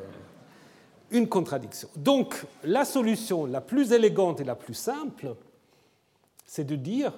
[1.10, 1.88] une contradiction.
[1.96, 5.34] Donc, la solution la plus élégante et la plus simple,
[6.44, 7.12] c'est de dire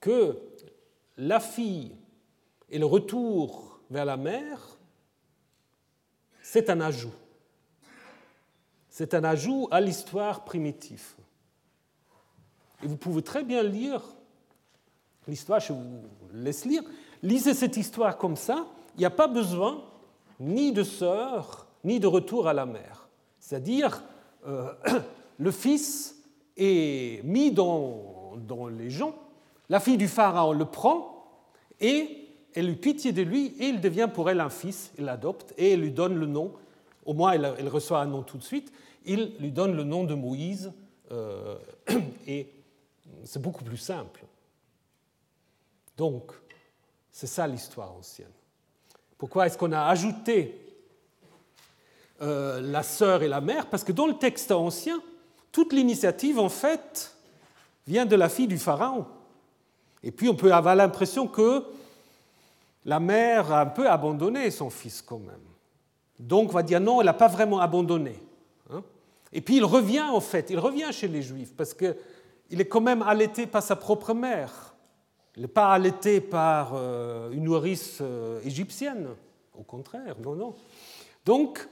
[0.00, 0.38] que
[1.16, 1.96] la fille
[2.68, 4.78] et le retour vers la mère,
[6.42, 7.12] c'est un ajout
[8.92, 11.14] c'est un ajout à l'histoire primitive.
[12.82, 14.02] Et vous pouvez très bien lire
[15.26, 16.02] l'histoire, je vous
[16.32, 16.82] laisse lire.
[17.22, 18.66] Lisez cette histoire comme ça,
[18.96, 19.82] il n'y a pas besoin
[20.40, 23.08] ni de sœur, ni de retour à la mère.
[23.38, 24.02] C'est-à-dire,
[24.46, 24.72] euh,
[25.38, 26.16] le fils
[26.56, 29.14] est mis dans, dans les gens,
[29.68, 31.26] la fille du pharaon le prend,
[31.80, 35.54] et elle eut pitié de lui, et il devient pour elle un fils, elle l'adopte,
[35.56, 36.52] et elle lui donne le nom
[37.04, 38.72] au moins elle, reçoit un nom tout de suite,
[39.04, 40.72] il lui donne le nom de Moïse,
[41.10, 41.56] euh,
[42.26, 42.48] et
[43.24, 44.24] c'est beaucoup plus simple.
[45.96, 46.32] Donc,
[47.10, 48.30] c'est ça l'histoire ancienne.
[49.18, 50.58] Pourquoi est-ce qu'on a ajouté
[52.20, 53.66] euh, la sœur et la mère?
[53.68, 55.00] Parce que dans le texte ancien,
[55.52, 57.14] toute l'initiative, en fait,
[57.86, 59.06] vient de la fille du Pharaon.
[60.02, 61.64] Et puis, on peut avoir l'impression que
[62.84, 65.40] la mère a un peu abandonné son fils quand même.
[66.18, 68.20] Donc on va dire non, elle n'a pas vraiment abandonné.
[68.70, 68.82] Hein.
[69.32, 72.80] Et puis il revient en fait, il revient chez les Juifs parce qu'il est quand
[72.80, 74.71] même allaité par sa propre mère.
[75.54, 79.08] Pas allaité par euh, une nourrice euh, égyptienne,
[79.58, 80.54] au contraire, non, non.
[81.24, 81.66] Donc,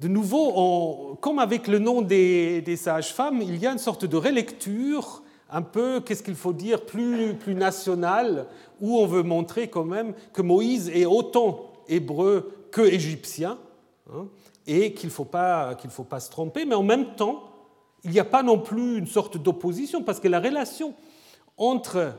[0.00, 5.22] de nouveau, comme avec le nom des, sages-femmes, il y a une sorte de relecture
[5.48, 8.48] un peu, qu'est-ce qu'il faut dire, plus, plus national,
[8.80, 13.58] où on veut montrer quand même que Moïse est autant hébreu que égyptien,
[14.12, 14.26] hein,
[14.66, 17.44] et qu'il ne faut, pas, faut pas se tromper, mais en même temps,
[18.02, 20.94] il n'y a pas non plus une sorte d'opposition, parce que la relation
[21.56, 22.14] entre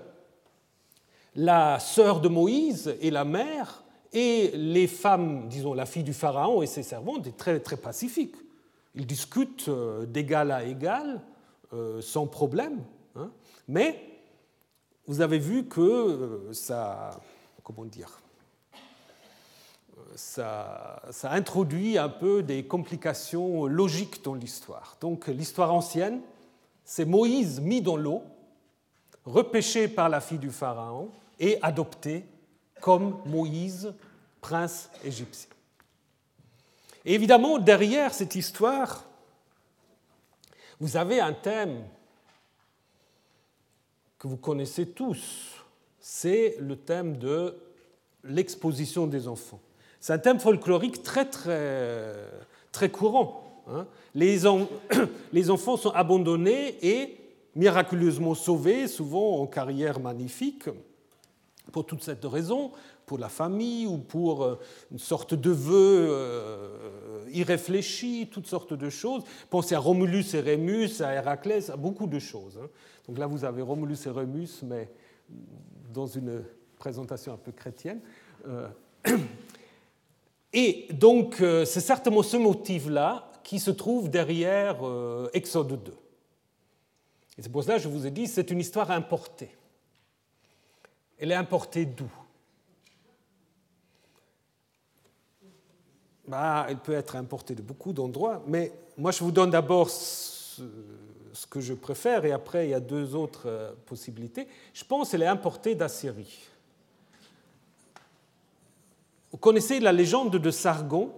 [1.35, 3.83] la sœur de Moïse et la mère
[4.13, 8.35] et les femmes, disons la fille du Pharaon et ses servantes, est très, très pacifique.
[8.95, 11.21] Ils discutent euh, d'égal à égal,
[11.73, 12.81] euh, sans problème.
[13.15, 13.29] Hein.
[13.67, 14.01] Mais
[15.05, 17.19] vous avez vu que euh, ça,
[17.61, 18.21] comment dire,
[20.15, 24.95] ça, ça, introduit un peu des complications logiques dans l'histoire.
[25.01, 26.21] Donc l'histoire ancienne,
[26.85, 28.23] c'est Moïse mis dans l'eau,
[29.25, 31.09] repêché par la fille du Pharaon
[31.39, 32.25] et adopté
[32.81, 33.93] comme Moïse,
[34.41, 35.49] prince égyptien.
[37.05, 39.05] Et évidemment, derrière cette histoire,
[40.79, 41.83] vous avez un thème
[44.19, 45.55] que vous connaissez tous,
[45.99, 47.55] c'est le thème de
[48.23, 49.59] l'exposition des enfants.
[49.99, 52.13] C'est un thème folklorique très très,
[52.71, 53.63] très courant.
[53.67, 53.87] Hein.
[54.13, 54.41] Les,
[55.33, 57.17] les, enfants sont abandonnés et
[57.55, 60.69] miraculeusement sauvés, souvent en carrière magnifique,
[61.71, 62.71] pour toute cette raison,
[63.05, 64.59] pour la famille ou pour euh,
[64.91, 69.23] une sorte de vœu euh, irréfléchi, toutes sortes de choses.
[69.49, 72.59] Pensez à Romulus et Rémus, à Héraclès, à beaucoup de choses.
[72.61, 72.67] Hein.
[73.07, 74.89] Donc là, vous avez Romulus et Remus, mais
[75.93, 76.43] dans une
[76.77, 77.99] présentation un peu chrétienne.
[78.47, 78.67] Euh,
[80.53, 84.77] et donc, c'est certainement ce motif-là qui se trouve derrière
[85.33, 85.93] Exode 2.
[87.37, 89.51] Et c'est pour ça que je vous ai dit, c'est une histoire importée.
[91.17, 92.09] Elle est importée d'où?
[96.27, 100.61] Bah, Elle peut être importée de beaucoup d'endroits, mais moi je vous donne d'abord ce
[101.49, 104.47] que je préfère, et après il y a deux autres euh, possibilités.
[104.73, 106.47] Je pense qu'elle est importée d'Assyrie.
[109.31, 111.11] Vous connaissez la légende de Sargon?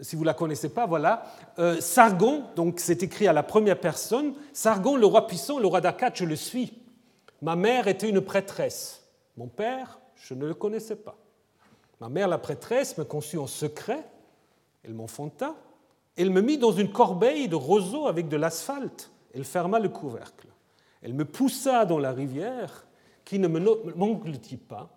[0.00, 1.24] Si vous ne la connaissez pas, voilà.
[1.58, 4.34] Euh, Sargon, donc c'est écrit à la première personne.
[4.52, 6.81] Sargon, le roi puissant, le roi d'Akkad, je le suis.
[7.42, 9.02] Ma mère était une prêtresse.
[9.36, 11.18] Mon père, je ne le connaissais pas.
[12.00, 14.04] Ma mère, la prêtresse, me conçut en secret.
[14.84, 15.56] Elle m'enfanta.
[16.16, 19.10] Elle me mit dans une corbeille de roseaux avec de l'asphalte.
[19.34, 20.46] Elle ferma le couvercle.
[21.02, 22.86] Elle me poussa dans la rivière
[23.24, 24.90] qui ne m'engloutit pas.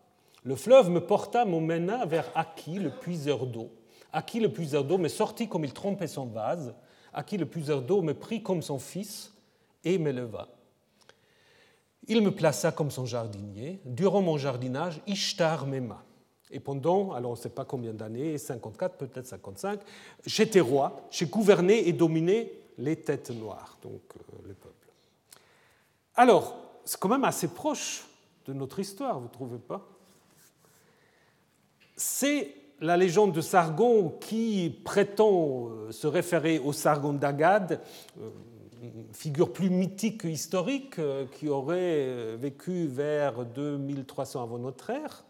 [0.44, 3.72] Le fleuve me porta, m'emmena vers Aki, le puiseur d'eau.
[4.14, 6.76] Aki, le puiseur d'eau, me sortit comme il trompait son vase.
[7.12, 9.34] Aki, le puiseur d'eau, me prit comme son fils
[9.84, 10.48] et m'éleva.
[12.08, 13.80] Il me plaça comme son jardinier.
[13.86, 16.04] Durant mon jardinage, Ishtar m'aima.
[16.52, 19.80] Et pendant, alors on ne sait pas combien d'années, 54, peut-être 55,
[20.26, 24.88] j'étais roi, j'ai gouverné et dominé les têtes noires, donc euh, le peuple.
[26.16, 28.06] Alors, c'est quand même assez proche
[28.46, 29.82] de notre histoire, vous ne trouvez pas?
[31.98, 37.82] C'est la légende de Sargon qui prétend euh, se référer au Sargon d'Agad,
[38.20, 38.30] euh,
[39.14, 40.96] figure plus mythique que historique,
[41.34, 45.24] qui aurait vécu vers 2300 avant notre ère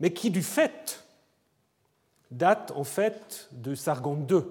[0.00, 1.04] mais qui du fait
[2.30, 4.42] date en fait de Sargon II.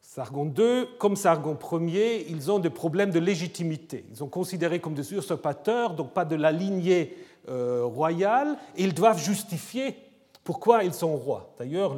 [0.00, 4.04] Sargon II, comme Sargon Ier, ils ont des problèmes de légitimité.
[4.10, 7.16] Ils sont considérés comme des usurpateurs, donc pas de la lignée
[7.48, 9.96] euh, royale, et ils doivent justifier
[10.44, 11.54] pourquoi ils sont rois.
[11.58, 11.96] D'ailleurs,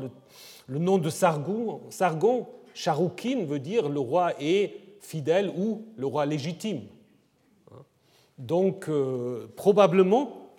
[0.69, 6.27] le, nom de Sargon, Sargon, Charoukin, veut dire le roi est fidèle ou le roi
[6.27, 6.83] légitime.
[8.39, 10.51] Donc, euh, probablement,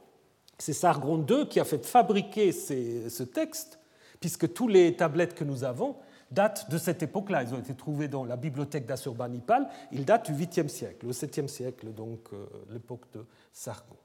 [0.58, 3.80] c'est Sargon II qui a fait fabriquer ce texte,
[4.20, 5.96] puisque tous les tablettes que nous avons
[6.32, 7.44] datent de cette époque-là.
[7.44, 9.68] Ils ont été trouvés dans la bibliothèque d'Assurbanipal.
[9.92, 13.98] Ils datent du 8e siècle, au 7e siècle, donc euh, l'époque de Sargon.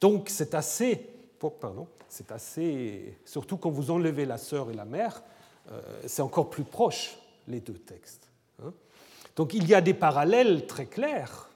[0.00, 1.08] Donc c'est assez,
[1.42, 5.22] oh, pardon, c'est assez, surtout quand vous enlevez la sœur et la mère,
[5.70, 8.29] euh, c'est encore plus proche les deux textes.
[9.40, 11.48] Donc il y a des parallèles très clairs.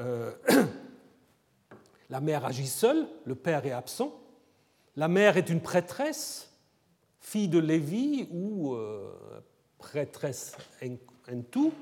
[0.00, 0.32] Euh,
[2.10, 4.12] La mère agit seule, le père est absent.
[4.96, 6.52] La mère est une prêtresse,
[7.20, 9.08] fille de Lévi ou euh,
[9.78, 11.72] prêtresse en, tout.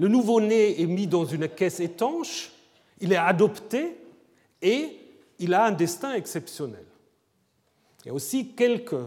[0.00, 2.50] Le nouveau-né est mis dans une caisse étanche,
[2.98, 3.98] il est adopté
[4.60, 4.98] et
[5.38, 6.86] il a un destin exceptionnel.
[8.02, 9.06] Il y a aussi quelques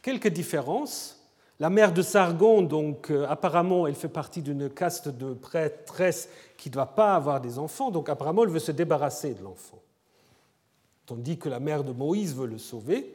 [0.00, 1.21] quelques différences.
[1.60, 6.70] La mère de Sargon, donc euh, apparemment, elle fait partie d'une caste de prêtresses qui
[6.70, 9.80] ne doit pas avoir des enfants, donc apparemment, elle veut se débarrasser de l'enfant.
[11.06, 13.14] Tandis que la mère de Moïse veut le sauver.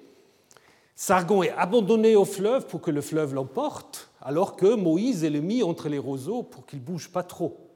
[0.96, 5.42] Sargon est abandonné au fleuve pour que le fleuve l'emporte, alors que Moïse est le
[5.42, 7.67] mis entre les roseaux pour qu'il bouge pas trop.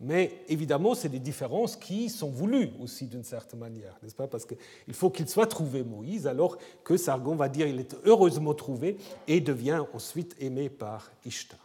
[0.00, 4.28] Mais évidemment, c'est des différences qui sont voulues aussi d'une certaine manière, n'est-ce pas?
[4.28, 8.54] Parce qu'il faut qu'il soit trouvé Moïse, alors que Sargon va dire il est heureusement
[8.54, 8.96] trouvé
[9.26, 11.58] et devient ensuite aimé par Ishtar.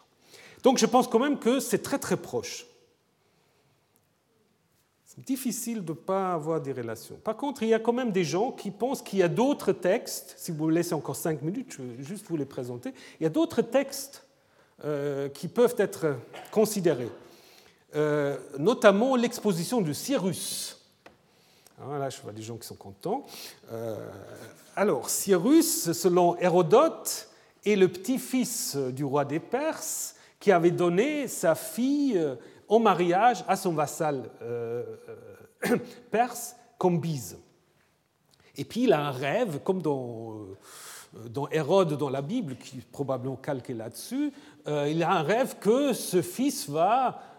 [0.64, 2.66] Donc je pense quand même que c'est très très proche.
[5.06, 7.18] C'est difficile de ne pas avoir des relations.
[7.24, 9.74] Par contre, il y a quand même des gens qui pensent qu'il y a d'autres
[9.74, 13.24] textes, si vous me laissez encore cinq minutes, je vais juste vous les présenter, il
[13.24, 14.26] y a d'autres textes
[14.84, 16.16] euh, qui peuvent être
[16.52, 17.12] considérés.
[17.96, 20.80] Euh, notamment l'exposition de Cyrus.
[21.78, 23.24] Voilà, je vois des gens qui sont contents.
[23.72, 24.10] Euh,
[24.76, 27.30] alors, Cyrus, selon Hérodote,
[27.64, 32.36] est le petit-fils du roi des Perses qui avait donné sa fille euh,
[32.68, 34.24] en mariage à son vassal
[36.12, 37.38] perse, Cambyse.
[38.56, 40.48] Et puis il a un rêve, comme dans,
[41.52, 44.32] Hérode dans la Bible, qui est probablement calqué là-dessus,
[44.66, 47.33] il a un rêve que ce fils va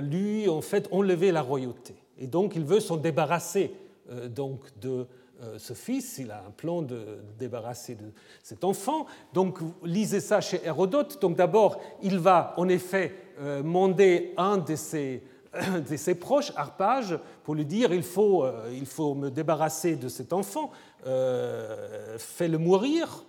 [0.00, 1.94] lui, en fait, enlever la royauté.
[2.18, 3.72] Et donc, il veut s'en débarrasser
[4.10, 5.06] euh, donc, de
[5.42, 6.18] euh, ce fils.
[6.18, 9.06] Il a un plan de débarrasser de cet enfant.
[9.32, 11.20] Donc, lisez ça chez Hérodote.
[11.22, 15.22] Donc, d'abord, il va en effet demander un de ses,
[15.88, 20.32] de ses proches, Arpage, pour lui dire il faut, il faut me débarrasser de cet
[20.32, 20.72] enfant,
[21.04, 23.24] fais-le mourir.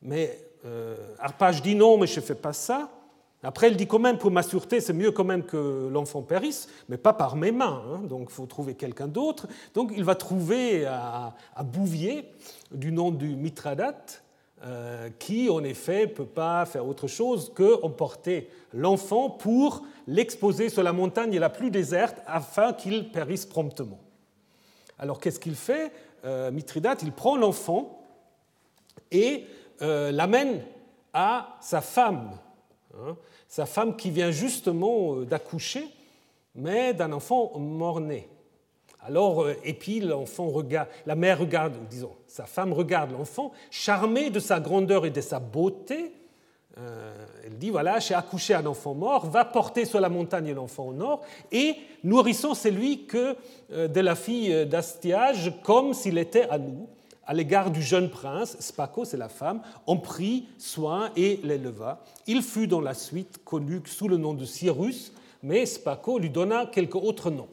[0.00, 0.38] Mais
[1.18, 2.90] Arpage dit non, mais je ne fais pas ça.
[3.44, 6.68] Après, elle dit quand même, pour ma sûreté, c'est mieux quand même que l'enfant périsse,
[6.88, 7.82] mais pas par mes mains.
[7.86, 7.98] Hein.
[8.04, 9.46] donc, il faut trouver quelqu'un d'autre.
[9.74, 12.30] Donc, il va trouver à, Bouvier,
[12.72, 14.22] du nom du Mithradate,
[14.64, 20.70] euh, qui, en effet, ne peut pas faire autre chose que emporter l'enfant pour l'exposer
[20.70, 24.00] sur la montagne la plus déserte afin qu'il périsse promptement.
[24.98, 25.92] Alors, qu'est-ce qu'il fait
[26.24, 28.00] euh, Mithridate, il prend l'enfant
[29.10, 29.44] et
[29.82, 30.62] euh, l'amène
[31.12, 32.30] à sa femme.
[32.96, 33.16] Hein
[33.54, 35.86] sa femme qui vient justement euh, d'accoucher,
[36.56, 38.28] mais d'un enfant mort-né.
[39.00, 44.30] Alors, euh, et puis l'enfant regarde, la mère regarde, disons, sa femme regarde l'enfant, charmée
[44.30, 46.10] de sa grandeur et de sa beauté.
[46.78, 50.86] Euh, elle dit voilà, j'ai accouché un enfant mort, va porter sur la montagne l'enfant
[50.86, 51.20] au nord,
[51.52, 53.36] et nourrissons celui que
[53.70, 56.88] de la fille d'Astiage comme s'il était à nous
[57.26, 62.04] à l'égard du jeune prince, Spaco, c'est la femme, en prit soin et l'éleva.
[62.26, 65.12] Il fut dans la suite connu sous le nom de Cyrus,
[65.42, 67.48] mais Spaco lui donna quelques autres noms.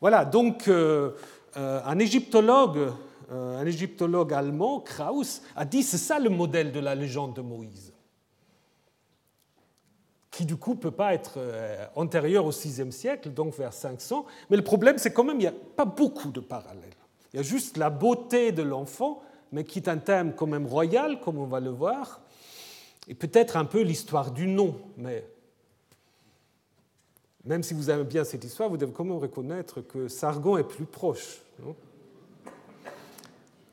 [0.00, 1.12] Voilà, donc euh,
[1.56, 2.92] euh, un égyptologue,
[3.30, 7.42] euh, un égyptologue allemand, Krauss, a dit c'est ça le modèle de la légende de
[7.42, 7.92] Moïse,
[10.30, 11.38] qui du coup ne peut pas être
[11.96, 15.54] antérieur au VIe siècle, donc vers 500, mais le problème c'est quand même qu'il n'y
[15.54, 16.99] a pas beaucoup de parallèles.
[17.32, 19.22] Il y a juste la beauté de l'enfant,
[19.52, 22.20] mais qui est un thème quand même royal, comme on va le voir,
[23.08, 25.24] et peut-être un peu l'histoire du nom, mais
[27.44, 30.64] même si vous aimez bien cette histoire, vous devez quand même reconnaître que Sargon est
[30.64, 31.38] plus proche.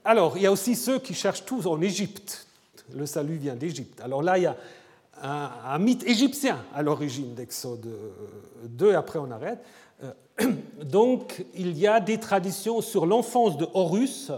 [0.05, 2.47] Alors, il y a aussi ceux qui cherchent tous en Égypte.
[2.95, 3.99] Le salut vient d'Égypte.
[3.99, 4.55] Alors là, il y a
[5.21, 7.89] un, un mythe égyptien à l'origine d'Exode
[8.63, 9.59] 2, après on arrête.
[10.41, 14.31] Euh, donc, il y a des traditions sur l'enfance de Horus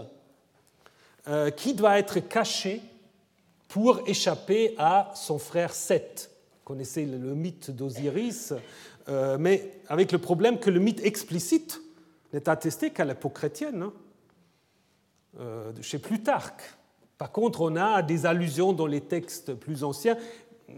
[1.28, 2.82] euh, qui doit être cachée
[3.68, 6.30] pour échapper à son frère Seth.
[6.58, 8.52] Vous connaissez le mythe d'Osiris,
[9.08, 11.80] euh, mais avec le problème que le mythe explicite
[12.32, 13.92] n'est attesté qu'à l'époque chrétienne, hein,
[15.80, 16.62] chez Plutarque.
[17.18, 20.16] Par contre, on a des allusions dans les textes plus anciens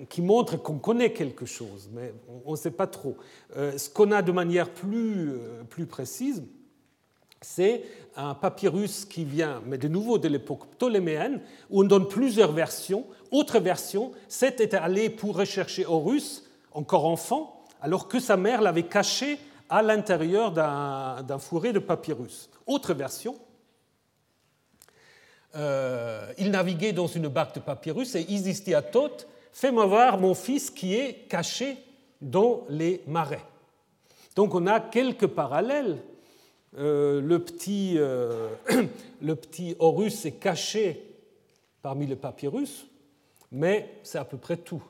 [0.09, 2.13] qui montre qu'on connaît quelque chose, mais
[2.45, 3.17] on ne sait pas trop.
[3.57, 6.43] Euh, ce qu'on a de manière plus, euh, plus précise,
[7.41, 7.85] c'est
[8.17, 11.41] un papyrus qui vient, mais de nouveau de l'époque ptoléméenne,
[11.71, 13.07] où on donne plusieurs versions.
[13.31, 18.85] Autre version, Seth était allé pour rechercher Horus, encore enfant, alors que sa mère l'avait
[18.85, 19.39] caché
[19.69, 22.51] à l'intérieur d'un fourré de papyrus.
[22.67, 23.37] Autre version,
[25.55, 28.27] euh, il naviguait dans une barque de papyrus et
[28.93, 31.77] Thoth fais-moi voir mon fils qui est caché
[32.21, 33.43] dans les marais.
[34.35, 35.99] Donc on a quelques parallèles.
[36.79, 38.49] Euh, le, petit, euh,
[39.21, 41.05] le petit Horus est caché
[41.83, 42.87] parmi les papyrus,
[43.51, 44.83] mais c'est à peu près tout.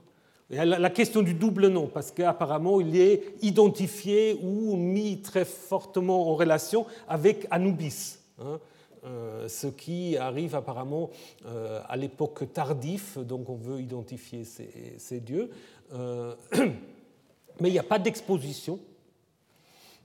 [0.50, 6.34] La question du double nom, parce qu'apparemment il est identifié ou mis très fortement en
[6.34, 8.18] relation avec Anubis.
[8.38, 8.60] Hein.
[9.05, 11.11] Ce qui arrive apparemment
[11.44, 15.50] à l'époque tardive, donc on veut identifier ces, dieux.
[15.92, 18.78] mais il n'y a pas d'exposition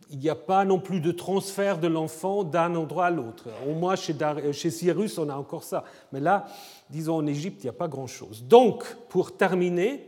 [0.09, 3.49] il n'y a pas non plus de transfert de l'enfant d'un endroit à l'autre.
[3.67, 4.15] Au moins chez,
[4.53, 5.83] chez, Cyrus, on a encore ça.
[6.11, 6.45] Mais là,
[6.89, 8.43] disons en Égypte, il n'y a pas grand-chose.
[8.43, 10.07] Donc, pour terminer,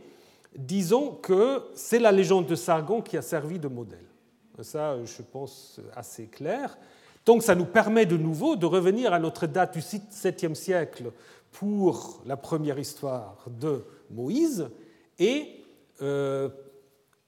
[0.56, 3.98] disons que c'est la légende de Sargon qui a servi de modèle.
[4.62, 6.76] Ça, je pense, assez clair.
[7.26, 11.12] Donc, ça nous permet de nouveau de revenir à notre date du 7e siècle
[11.52, 14.68] pour la première histoire de Moïse.
[15.18, 15.64] Et
[16.02, 16.48] euh,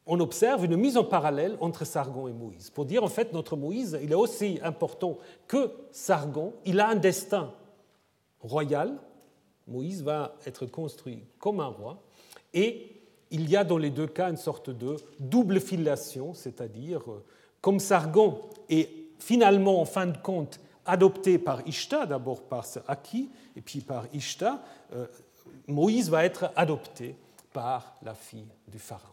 [0.06, 3.56] on observe une mise en parallèle entre Sargon et Moïse, pour dire en fait notre
[3.56, 7.52] Moïse, il est aussi important que Sargon, il a un destin
[8.40, 8.98] royal,
[9.68, 12.02] Moïse va être construit comme un roi,
[12.52, 17.02] et il y a dans les deux cas une sorte de double filiation, c'est-à-dire
[17.60, 18.88] comme Sargon est
[19.22, 24.60] finalement en fin de compte adopté par Ishta, d'abord par Aki et puis par Ishta,
[24.94, 25.06] euh,
[25.68, 27.14] Moïse va être adopté
[27.52, 29.06] par la fille du Pharaon.